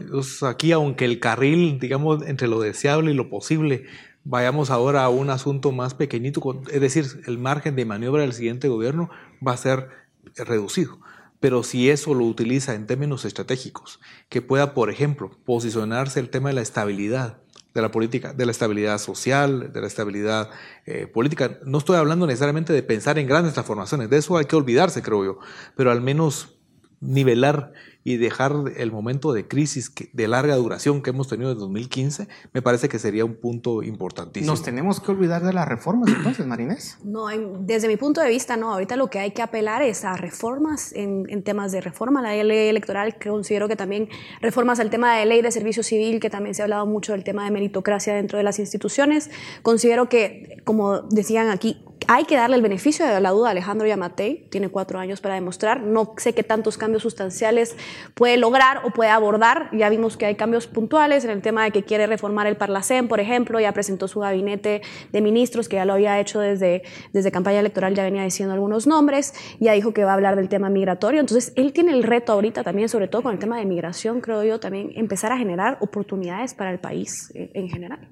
[0.00, 3.86] Entonces, aquí, aunque el carril, digamos, entre lo deseable y lo posible,
[4.24, 8.68] vayamos ahora a un asunto más pequeñito, es decir, el margen de maniobra del siguiente
[8.68, 9.10] gobierno
[9.46, 9.88] va a ser
[10.36, 10.98] reducido.
[11.40, 16.48] Pero si eso lo utiliza en términos estratégicos, que pueda, por ejemplo, posicionarse el tema
[16.48, 17.38] de la estabilidad,
[17.74, 20.50] de la política, de la estabilidad social, de la estabilidad
[20.86, 21.58] eh, política.
[21.64, 25.24] No estoy hablando necesariamente de pensar en grandes transformaciones, de eso hay que olvidarse, creo
[25.24, 25.38] yo,
[25.76, 26.57] pero al menos
[27.00, 27.72] nivelar
[28.04, 32.62] y dejar el momento de crisis de larga duración que hemos tenido en 2015, me
[32.62, 34.50] parece que sería un punto importantísimo.
[34.50, 36.96] ¿Nos tenemos que olvidar de las reformas entonces, Marinés?
[37.04, 37.26] No,
[37.60, 38.72] desde mi punto de vista, no.
[38.72, 42.22] Ahorita lo que hay que apelar es a reformas en, temas de reforma.
[42.22, 44.08] La ley electoral, que considero que también
[44.40, 47.24] reformas al tema de ley de servicio civil, que también se ha hablado mucho del
[47.24, 49.30] tema de meritocracia dentro de las instituciones.
[49.62, 53.86] Considero que, como decían aquí, hay que darle el beneficio de la duda a Alejandro
[53.86, 57.76] Yamatei, tiene cuatro años para demostrar, no sé qué tantos cambios sustanciales
[58.14, 61.70] puede lograr o puede abordar, ya vimos que hay cambios puntuales en el tema de
[61.70, 64.80] que quiere reformar el Parlacén, por ejemplo, ya presentó su gabinete
[65.12, 68.86] de ministros, que ya lo había hecho desde, desde campaña electoral, ya venía diciendo algunos
[68.86, 72.32] nombres, ya dijo que va a hablar del tema migratorio, entonces él tiene el reto
[72.32, 75.76] ahorita también, sobre todo con el tema de migración, creo yo, también empezar a generar
[75.80, 78.08] oportunidades para el país eh, en general.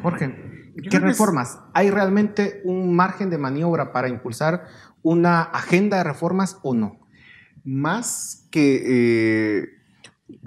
[0.00, 0.59] Jorge.
[0.90, 1.58] ¿Qué reformas?
[1.74, 4.66] ¿Hay realmente un margen de maniobra para impulsar
[5.02, 7.00] una agenda de reformas o no?
[7.64, 8.82] Más que,
[9.62, 9.68] eh,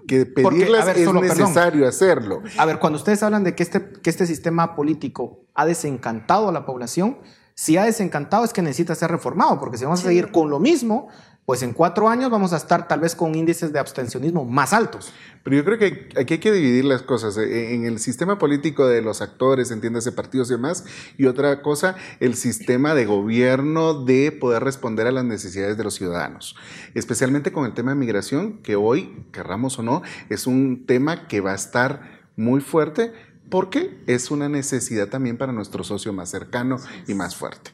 [0.08, 2.42] que pedirlas es necesario hacerlo.
[2.58, 6.52] A ver, cuando ustedes hablan de que este, que este sistema político ha desencantado a
[6.52, 7.20] la población,
[7.56, 10.60] si ha desencantado es que necesita ser reformado, porque si vamos a seguir con lo
[10.60, 11.10] mismo,
[11.46, 15.12] pues en cuatro años vamos a estar tal vez con índices de abstencionismo más altos.
[15.44, 17.38] Pero yo creo que aquí hay que dividir las cosas.
[17.38, 20.86] Eh, en el sistema político de los actores, entiéndase partidos y demás,
[21.18, 25.96] y otra cosa, el sistema de gobierno de poder responder a las necesidades de los
[25.96, 26.56] ciudadanos.
[26.94, 31.42] Especialmente con el tema de migración, que hoy, querramos o no, es un tema que
[31.42, 33.12] va a estar muy fuerte
[33.50, 36.78] porque es una necesidad también para nuestro socio más cercano
[37.08, 37.72] y más fuerte.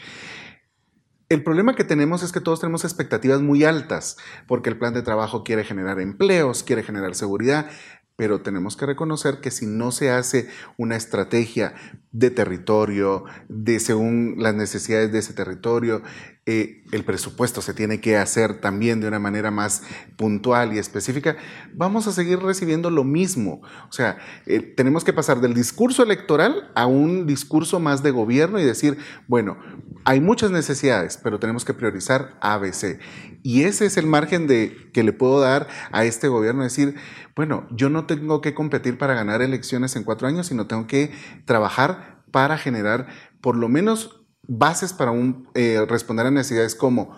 [1.30, 5.04] El problema que tenemos es que todos tenemos expectativas muy altas, porque el plan de
[5.04, 7.70] trabajo quiere generar empleos, quiere generar seguridad,
[8.20, 11.74] pero tenemos que reconocer que si no se hace una estrategia
[12.12, 16.02] de territorio, de según las necesidades de ese territorio,
[16.46, 19.84] eh, el presupuesto se tiene que hacer también de una manera más
[20.18, 21.38] puntual y específica,
[21.74, 23.62] vamos a seguir recibiendo lo mismo.
[23.88, 28.60] O sea, eh, tenemos que pasar del discurso electoral a un discurso más de gobierno
[28.60, 29.58] y decir, bueno,
[30.04, 33.00] hay muchas necesidades, pero tenemos que priorizar ABC.
[33.42, 36.96] Y ese es el margen de, que le puedo dar a este gobierno, decir,
[37.36, 41.12] bueno, yo no tengo que competir para ganar elecciones en cuatro años, sino tengo que
[41.46, 43.08] trabajar para generar
[43.42, 45.14] por lo menos bases para
[45.54, 47.16] eh, responder a necesidades como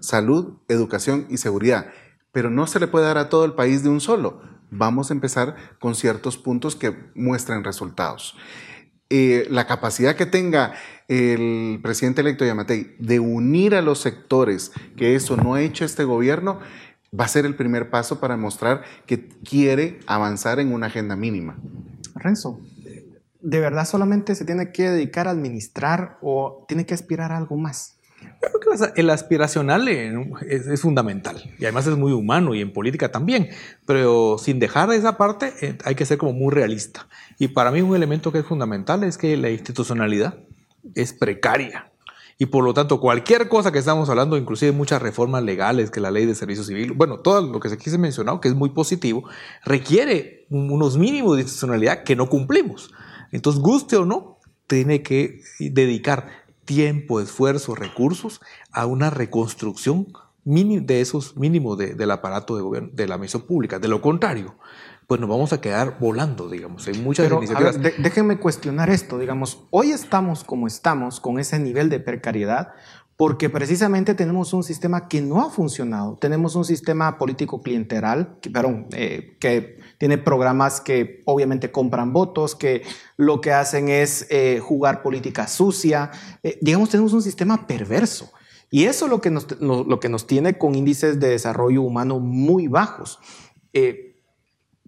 [0.00, 1.90] salud, educación y seguridad.
[2.32, 4.42] Pero no se le puede dar a todo el país de un solo.
[4.70, 8.36] Vamos a empezar con ciertos puntos que muestran resultados.
[9.08, 10.74] Eh, la capacidad que tenga
[11.06, 16.02] el presidente electo Yamatei de unir a los sectores, que eso no ha hecho este
[16.02, 16.58] gobierno,
[17.18, 21.56] va a ser el primer paso para mostrar que quiere avanzar en una agenda mínima.
[22.16, 22.60] Renzo,
[23.40, 27.56] ¿de verdad solamente se tiene que dedicar a administrar o tiene que aspirar a algo
[27.56, 27.95] más?
[28.46, 33.48] Creo que el aspiracional es, fundamental y además es muy humano y en política también,
[33.86, 37.08] pero sin dejar esa parte eh, hay que ser como muy realista.
[37.38, 40.38] Y para mí un elemento que es fundamental es que la institucionalidad
[40.94, 41.90] es precaria.
[42.38, 46.10] Y por lo tanto, cualquier cosa que estamos hablando, inclusive muchas reformas legales, que la
[46.10, 49.26] ley de servicio civil, bueno, todo lo que se quise mencionar, que es muy positivo,
[49.64, 52.92] requiere unos mínimos de institucionalidad que no cumplimos.
[53.32, 60.08] Entonces, guste o no, tiene que dedicar tiempo, esfuerzo, recursos a una reconstrucción
[60.44, 63.80] de esos mínimos del aparato de gobierno, de la misión pública.
[63.80, 64.54] De lo contrario,
[65.08, 67.80] pues nos vamos a quedar volando, digamos, en muchas Pero, iniciativas.
[67.80, 72.74] déjenme cuestionar esto, digamos, hoy estamos como estamos, con ese nivel de precariedad,
[73.16, 76.16] porque precisamente tenemos un sistema que no ha funcionado.
[76.20, 82.54] Tenemos un sistema político clienteral, que, perdón, eh, que tiene programas que obviamente compran votos,
[82.54, 82.82] que
[83.16, 86.10] lo que hacen es eh, jugar política sucia.
[86.42, 88.32] Eh, digamos, tenemos un sistema perverso.
[88.70, 92.18] Y eso es lo que nos, lo, que nos tiene con índices de desarrollo humano
[92.18, 93.20] muy bajos.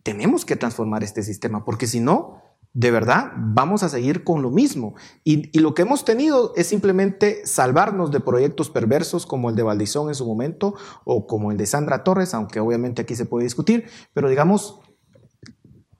[0.02, 2.42] tenemos que transformar este sistema, porque si no,
[2.78, 4.94] de verdad vamos a seguir con lo mismo.
[5.24, 10.08] Y, lo que hemos tenido es simplemente salvarnos de proyectos perversos como el de Valdizón
[10.08, 13.86] en su momento o como el de Sandra Torres, aunque obviamente aquí se puede discutir,
[14.12, 14.80] pero digamos,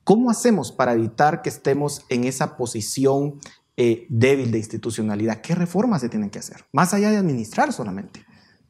[0.09, 3.39] ¿cómo hacemos para evitar que estemos en esa posición
[3.77, 5.43] eh, débil de institucionalidad?
[5.43, 6.65] ¿Qué reformas se tienen que hacer?
[6.73, 8.25] Más allá de administrar solamente.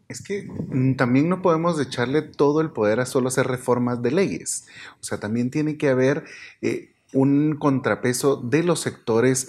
[0.08, 4.10] Es que mm, también no podemos echarle todo el poder a solo hacer reformas de
[4.10, 4.66] leyes.
[5.00, 6.24] O sea, también tiene que haber...
[6.60, 9.48] Eh, un contrapeso de los sectores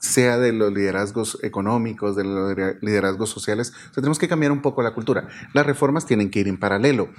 [0.00, 3.70] sea de los liderazgos económicos, de los liderazgos sociales.
[3.70, 5.28] O sea, tenemos que cambiar un poco la cultura.
[5.52, 7.10] Las reformas tienen que ir en paralelo.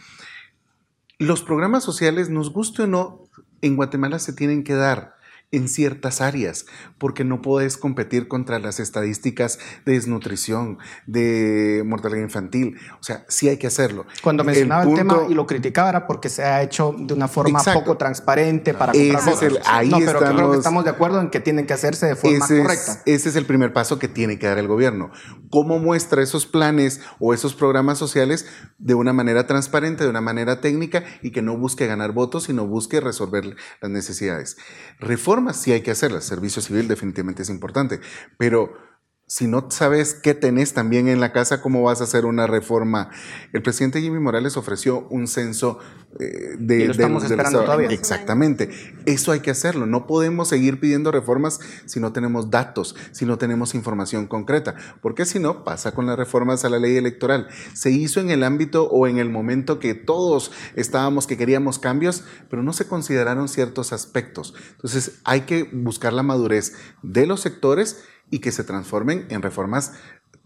[1.21, 3.29] Los programas sociales, nos guste o no,
[3.61, 5.17] en Guatemala se tienen que dar
[5.51, 6.65] en ciertas áreas,
[6.97, 10.77] porque no puedes competir contra las estadísticas de desnutrición,
[11.07, 12.77] de mortalidad infantil.
[12.99, 14.05] O sea, sí hay que hacerlo.
[14.23, 17.61] Cuando mencionaba el, tema y lo criticaba era porque se ha hecho de una forma
[17.73, 21.41] poco transparente para comprar ese ahí No, pero creo que estamos de acuerdo en que
[21.41, 23.01] tienen que hacerse de forma correcta.
[23.05, 25.11] ese es el primer paso que tiene que dar el gobierno.
[25.49, 28.45] ¿Cómo muestra esos planes o esos programas sociales
[28.77, 32.67] de una manera transparente, de una manera técnica y que no busque ganar votos, sino
[32.67, 34.55] busque resolver las necesidades?
[34.99, 36.25] Reforma sí hay que hacerlas.
[36.25, 37.99] Servicio civil definitivamente es importante,
[38.37, 38.90] pero
[39.31, 43.11] si no sabes qué tenés también en la casa, ¿cómo vas a hacer una reforma?
[43.53, 45.79] El presidente Jimmy Morales ofreció un censo
[46.19, 46.87] eh, de...
[46.87, 47.87] lo estamos esperando todavía.
[47.91, 48.69] Exactamente.
[49.05, 49.85] Eso hay que hacerlo.
[49.85, 54.75] No podemos seguir pidiendo reformas si no tenemos datos, si no tenemos información concreta.
[55.01, 57.47] Porque si no, pasa con las reformas a la ley electoral.
[57.73, 62.25] Se hizo en el ámbito o en el momento que todos estábamos, que queríamos cambios,
[62.49, 64.53] pero no se consideraron ciertos aspectos.
[64.71, 69.93] Entonces hay que buscar la madurez de los sectores y que se transformen en reformas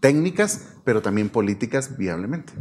[0.00, 2.52] técnicas, pero también políticas viablemente.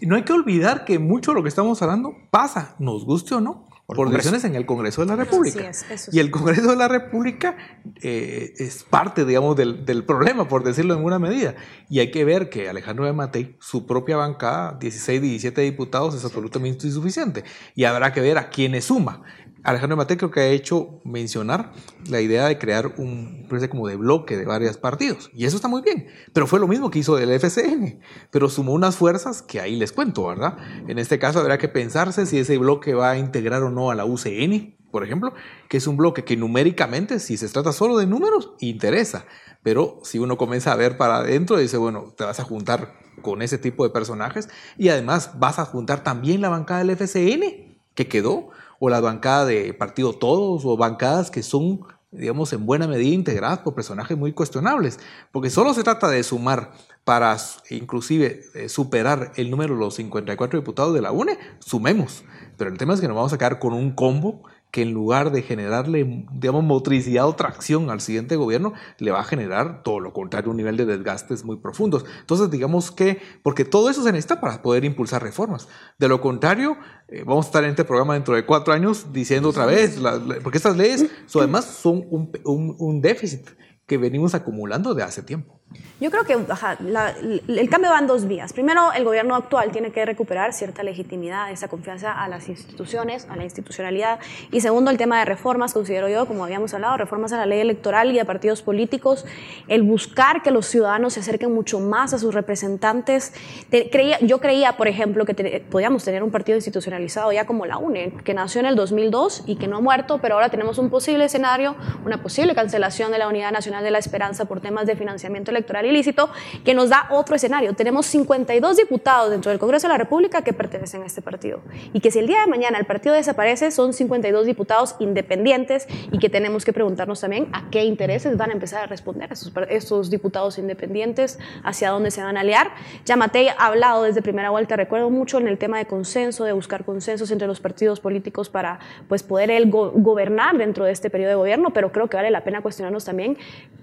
[0.00, 3.34] Y no hay que olvidar que mucho de lo que estamos hablando pasa, nos guste
[3.34, 5.70] o no, por, decisiones en el Congreso de la República.
[6.12, 7.56] y el Congreso de la República
[8.02, 11.54] eh, es parte, digamos, del, del, problema, por decirlo en una medida.
[11.88, 16.22] Y hay que ver que Alejandro de Matei, su propia bancada, 16, 17 diputados, es
[16.22, 17.44] absolutamente insuficiente.
[17.74, 19.22] Y habrá que ver a quiénes suma.
[19.70, 21.72] Alejandro Mate creo que ha hecho mencionar
[22.08, 25.30] la idea de crear un especie como de bloque de varios partidos.
[25.34, 26.08] Y eso está muy bien.
[26.32, 28.00] Pero fue lo mismo que hizo el FCN.
[28.30, 30.56] Pero sumó unas fuerzas que ahí les cuento, ¿verdad?
[30.86, 33.94] En este caso habrá que pensarse si ese bloque va a integrar o no a
[33.94, 35.34] la UCN, por ejemplo,
[35.68, 39.26] que es un bloque que numéricamente, si se trata solo de números, interesa.
[39.62, 43.42] Pero si uno comienza a ver para adentro, dice, bueno, te vas a juntar con
[43.42, 44.48] ese tipo de personajes
[44.78, 49.46] y además vas a juntar también la bancada del FCN que quedó o la bancada
[49.46, 54.32] de Partido Todos, o bancadas que son, digamos, en buena medida integradas por personajes muy
[54.32, 54.98] cuestionables,
[55.32, 56.72] porque solo se trata de sumar
[57.04, 57.36] para
[57.70, 62.24] inclusive eh, superar el número de los 54 diputados de la UNE, sumemos.
[62.56, 65.32] Pero el tema es que nos vamos a quedar con un combo que en lugar
[65.32, 70.12] de generarle, digamos, motricidad o tracción al siguiente gobierno, le va a generar todo lo
[70.12, 72.04] contrario, un nivel de desgastes muy profundos.
[72.20, 75.68] Entonces, digamos que, porque todo eso se necesita para poder impulsar reformas.
[75.98, 76.76] De lo contrario,
[77.08, 79.98] eh, vamos a estar en este programa dentro de cuatro años diciendo otra vez,
[80.42, 82.30] porque estas leyes además son un,
[82.78, 83.48] un déficit
[83.86, 85.57] que venimos acumulando de hace tiempo.
[86.00, 88.52] Yo creo que el cambio va en dos vías.
[88.52, 93.34] Primero, el gobierno actual tiene que recuperar cierta legitimidad, esa confianza a las instituciones, a
[93.34, 94.20] la institucionalidad.
[94.52, 97.58] Y segundo, el tema de reformas, considero yo, como habíamos hablado, reformas a la ley
[97.58, 99.26] electoral y a partidos políticos,
[99.66, 103.32] el buscar que los ciudadanos se acerquen mucho más a sus representantes.
[103.68, 108.12] creía, yo creía, por ejemplo, que podíamos tener un partido institucionalizado ya como la UNE,
[108.22, 111.24] que nació en el 2002 y que no ha muerto, pero ahora tenemos un posible
[111.24, 111.74] escenario,
[112.06, 115.57] una posible cancelación de la Unidad Nacional de la Esperanza por temas de financiamiento electoral
[115.84, 116.30] ilícito,
[116.64, 117.74] que nos da otro escenario.
[117.74, 121.60] Tenemos 52 diputados dentro del Congreso de la República que pertenecen a este partido.
[121.92, 126.18] Y que si el día de mañana el partido desaparece, son 52 diputados independientes y
[126.18, 129.30] que tenemos que preguntarnos también a qué intereses van a empezar a responder
[129.68, 132.70] estos, diputados independientes, hacia dónde se van a aliar.
[133.04, 136.52] Ya Matei ha hablado desde primera vuelta, recuerdo mucho en el tema de consenso, de
[136.52, 138.78] buscar consensos entre los partidos políticos para
[139.08, 142.44] pues, poder él gobernar dentro de este periodo de gobierno, pero creo que vale la
[142.44, 143.36] pena cuestionarnos también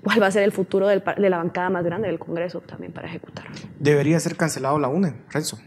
[0.03, 3.07] cuál va a ser el futuro de la bancada más grande del Congreso también para
[3.07, 3.45] ejecutar.
[3.79, 5.59] Debería ser cancelado la UNE, Renzo.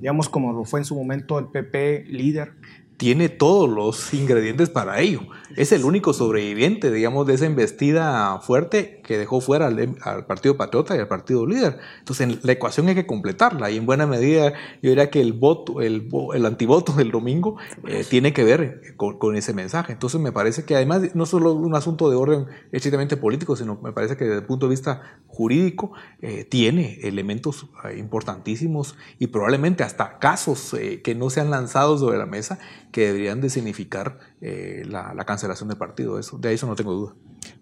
[0.00, 2.52] Digamos como lo fue en su momento el PP líder
[2.96, 5.22] tiene todos los ingredientes para ello.
[5.56, 10.96] Es el único sobreviviente, digamos, de esa embestida fuerte que dejó fuera al, Partido Patriota
[10.96, 11.78] y al Partido Líder.
[11.98, 15.80] Entonces, la ecuación hay que completarla y en buena medida yo diría que el voto,
[15.80, 19.92] el, el antivoto del domingo eh, tiene que ver con, ese mensaje.
[19.92, 23.92] Entonces, me parece que además no solo un asunto de orden estrictamente político, sino me
[23.92, 29.82] parece que desde el punto de vista jurídico eh, tiene elementos eh, importantísimos y probablemente
[29.82, 32.58] hasta casos que no se han lanzado sobre la mesa
[32.94, 36.20] que deberían de significar eh, la, cancelación del partido.
[36.20, 37.16] Eso, de eso no tengo duda.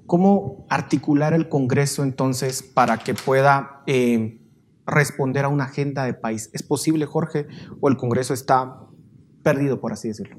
[0.05, 4.43] ¿Cómo articular el Congreso entonces para que pueda eh,
[4.87, 6.51] responder a una agenda de país?
[6.53, 7.47] ¿Es posible, Jorge,
[7.81, 8.79] o el Congreso está
[9.43, 10.37] perdido, por así decirlo?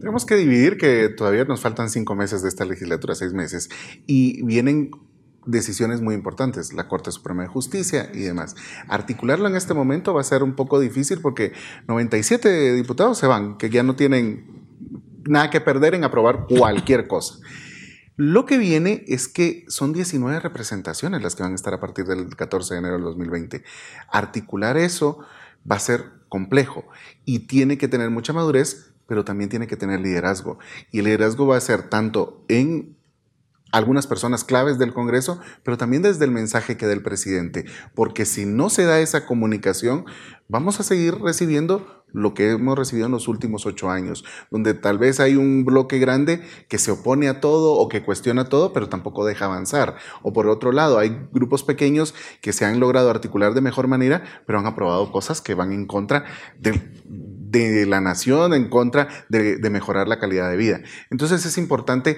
[0.00, 3.68] Tenemos que dividir que todavía nos faltan cinco meses de esta legislatura, seis meses,
[4.08, 4.90] y vienen
[5.46, 8.54] decisiones muy importantes, la Corte Suprema de Justicia y demás.
[8.88, 11.52] Articularlo en este momento va a ser un poco difícil porque
[11.88, 14.66] 97 diputados se van, que ya no tienen
[15.24, 17.38] nada que perder en aprobar cualquier cosa.
[18.16, 22.06] Lo que viene es que son 19 representaciones las que van a estar a partir
[22.06, 23.62] del 14 de enero del 2020.
[24.10, 25.18] Articular eso
[25.70, 26.86] va a ser complejo
[27.26, 30.58] y tiene que tener mucha madurez, pero también tiene que tener liderazgo.
[30.90, 32.95] Y el liderazgo va a ser tanto en
[33.76, 38.24] algunas personas claves del Congreso, pero también desde el mensaje que da el presidente, porque
[38.24, 40.06] si no se da esa comunicación,
[40.48, 44.96] vamos a seguir recibiendo lo que hemos recibido en los últimos ocho años, donde tal
[44.96, 48.88] vez hay un bloque grande que se opone a todo o que cuestiona todo, pero
[48.88, 49.96] tampoco deja avanzar.
[50.22, 54.22] O por otro lado, hay grupos pequeños que se han logrado articular de mejor manera,
[54.46, 56.24] pero han aprobado cosas que van en contra
[56.58, 60.80] de, la nación, en contra de, de mejorar la calidad de vida.
[61.10, 62.16] Entonces es importante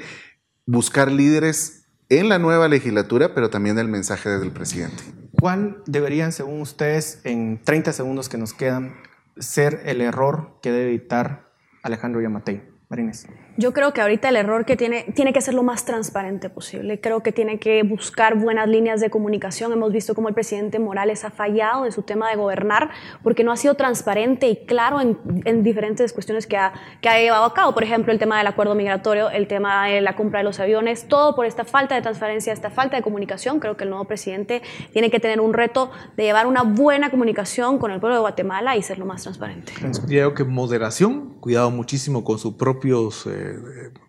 [0.68, 5.02] buscar líderes en la nueva legislatura, pero también el mensaje desde el presidente.
[5.40, 8.94] ¿Cuál deberían, según ustedes, en 30 segundos que nos quedan,
[9.38, 11.50] ser el error que debe evitar
[11.82, 12.62] Alejandro Yamatei?
[12.90, 13.26] Marines.
[13.60, 17.00] Yo creo que ahorita el error que tiene, tiene que ser lo más transparente posible.
[17.00, 19.72] Creo que tiene que buscar buenas líneas de comunicación.
[19.72, 22.90] Hemos visto cómo el presidente Morales ha fallado en su tema de gobernar
[23.24, 27.18] porque no ha sido transparente y claro en, en diferentes cuestiones que ha, que ha
[27.18, 27.74] llevado a cabo.
[27.74, 31.08] Por ejemplo, el tema del acuerdo migratorio, el tema de la compra de los aviones,
[31.08, 33.58] todo por esta falta de transparencia, esta falta de comunicación.
[33.58, 37.78] Creo que el nuevo presidente tiene que tener un reto de llevar una buena comunicación
[37.78, 39.72] con el pueblo de Guatemala y ser lo más transparente.
[40.06, 43.26] Creo que moderación, cuidado muchísimo con sus propios...
[43.26, 43.47] Eh,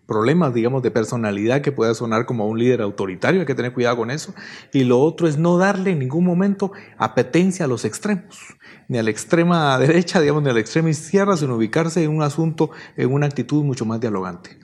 [0.06, 3.96] problemas, digamos, de personalidad que pueda sonar como un líder autoritario, hay que tener cuidado
[3.96, 4.34] con eso.
[4.72, 8.56] Y lo otro es no darle en ningún momento apetencia a los extremos,
[8.88, 12.22] ni a la extrema derecha, digamos, ni a la extrema izquierda, sino ubicarse en un
[12.22, 14.58] asunto, en una actitud mucho más dialogante.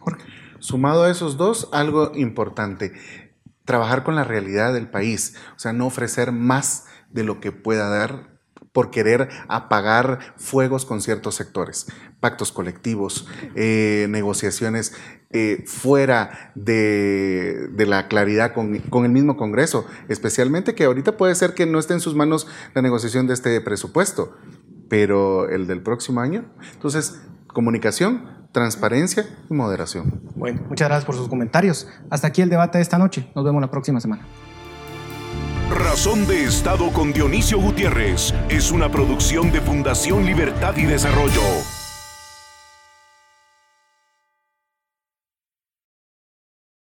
[0.58, 2.92] Sumado a esos dos, algo importante,
[3.64, 7.88] trabajar con la realidad del país, o sea, no ofrecer más de lo que pueda
[7.88, 8.36] dar
[8.72, 11.86] por querer apagar fuegos con ciertos sectores,
[12.20, 14.94] pactos colectivos, eh, negociaciones
[15.30, 21.54] eh, fuera de, la claridad con, con, el mismo Congreso, especialmente que ahorita puede ser
[21.54, 24.36] que no esté en sus manos la negociación de este presupuesto,
[24.88, 26.44] pero el del próximo año.
[26.72, 30.22] Entonces, comunicación, transparencia y moderación.
[30.34, 31.88] Bueno, muchas gracias por sus comentarios.
[32.08, 33.30] Hasta aquí el debate de esta noche.
[33.34, 34.22] Nos vemos la próxima semana.
[35.70, 41.42] Razón de Estado con Dionisio Gutiérrez es una producción de Fundación Libertad y Desarrollo.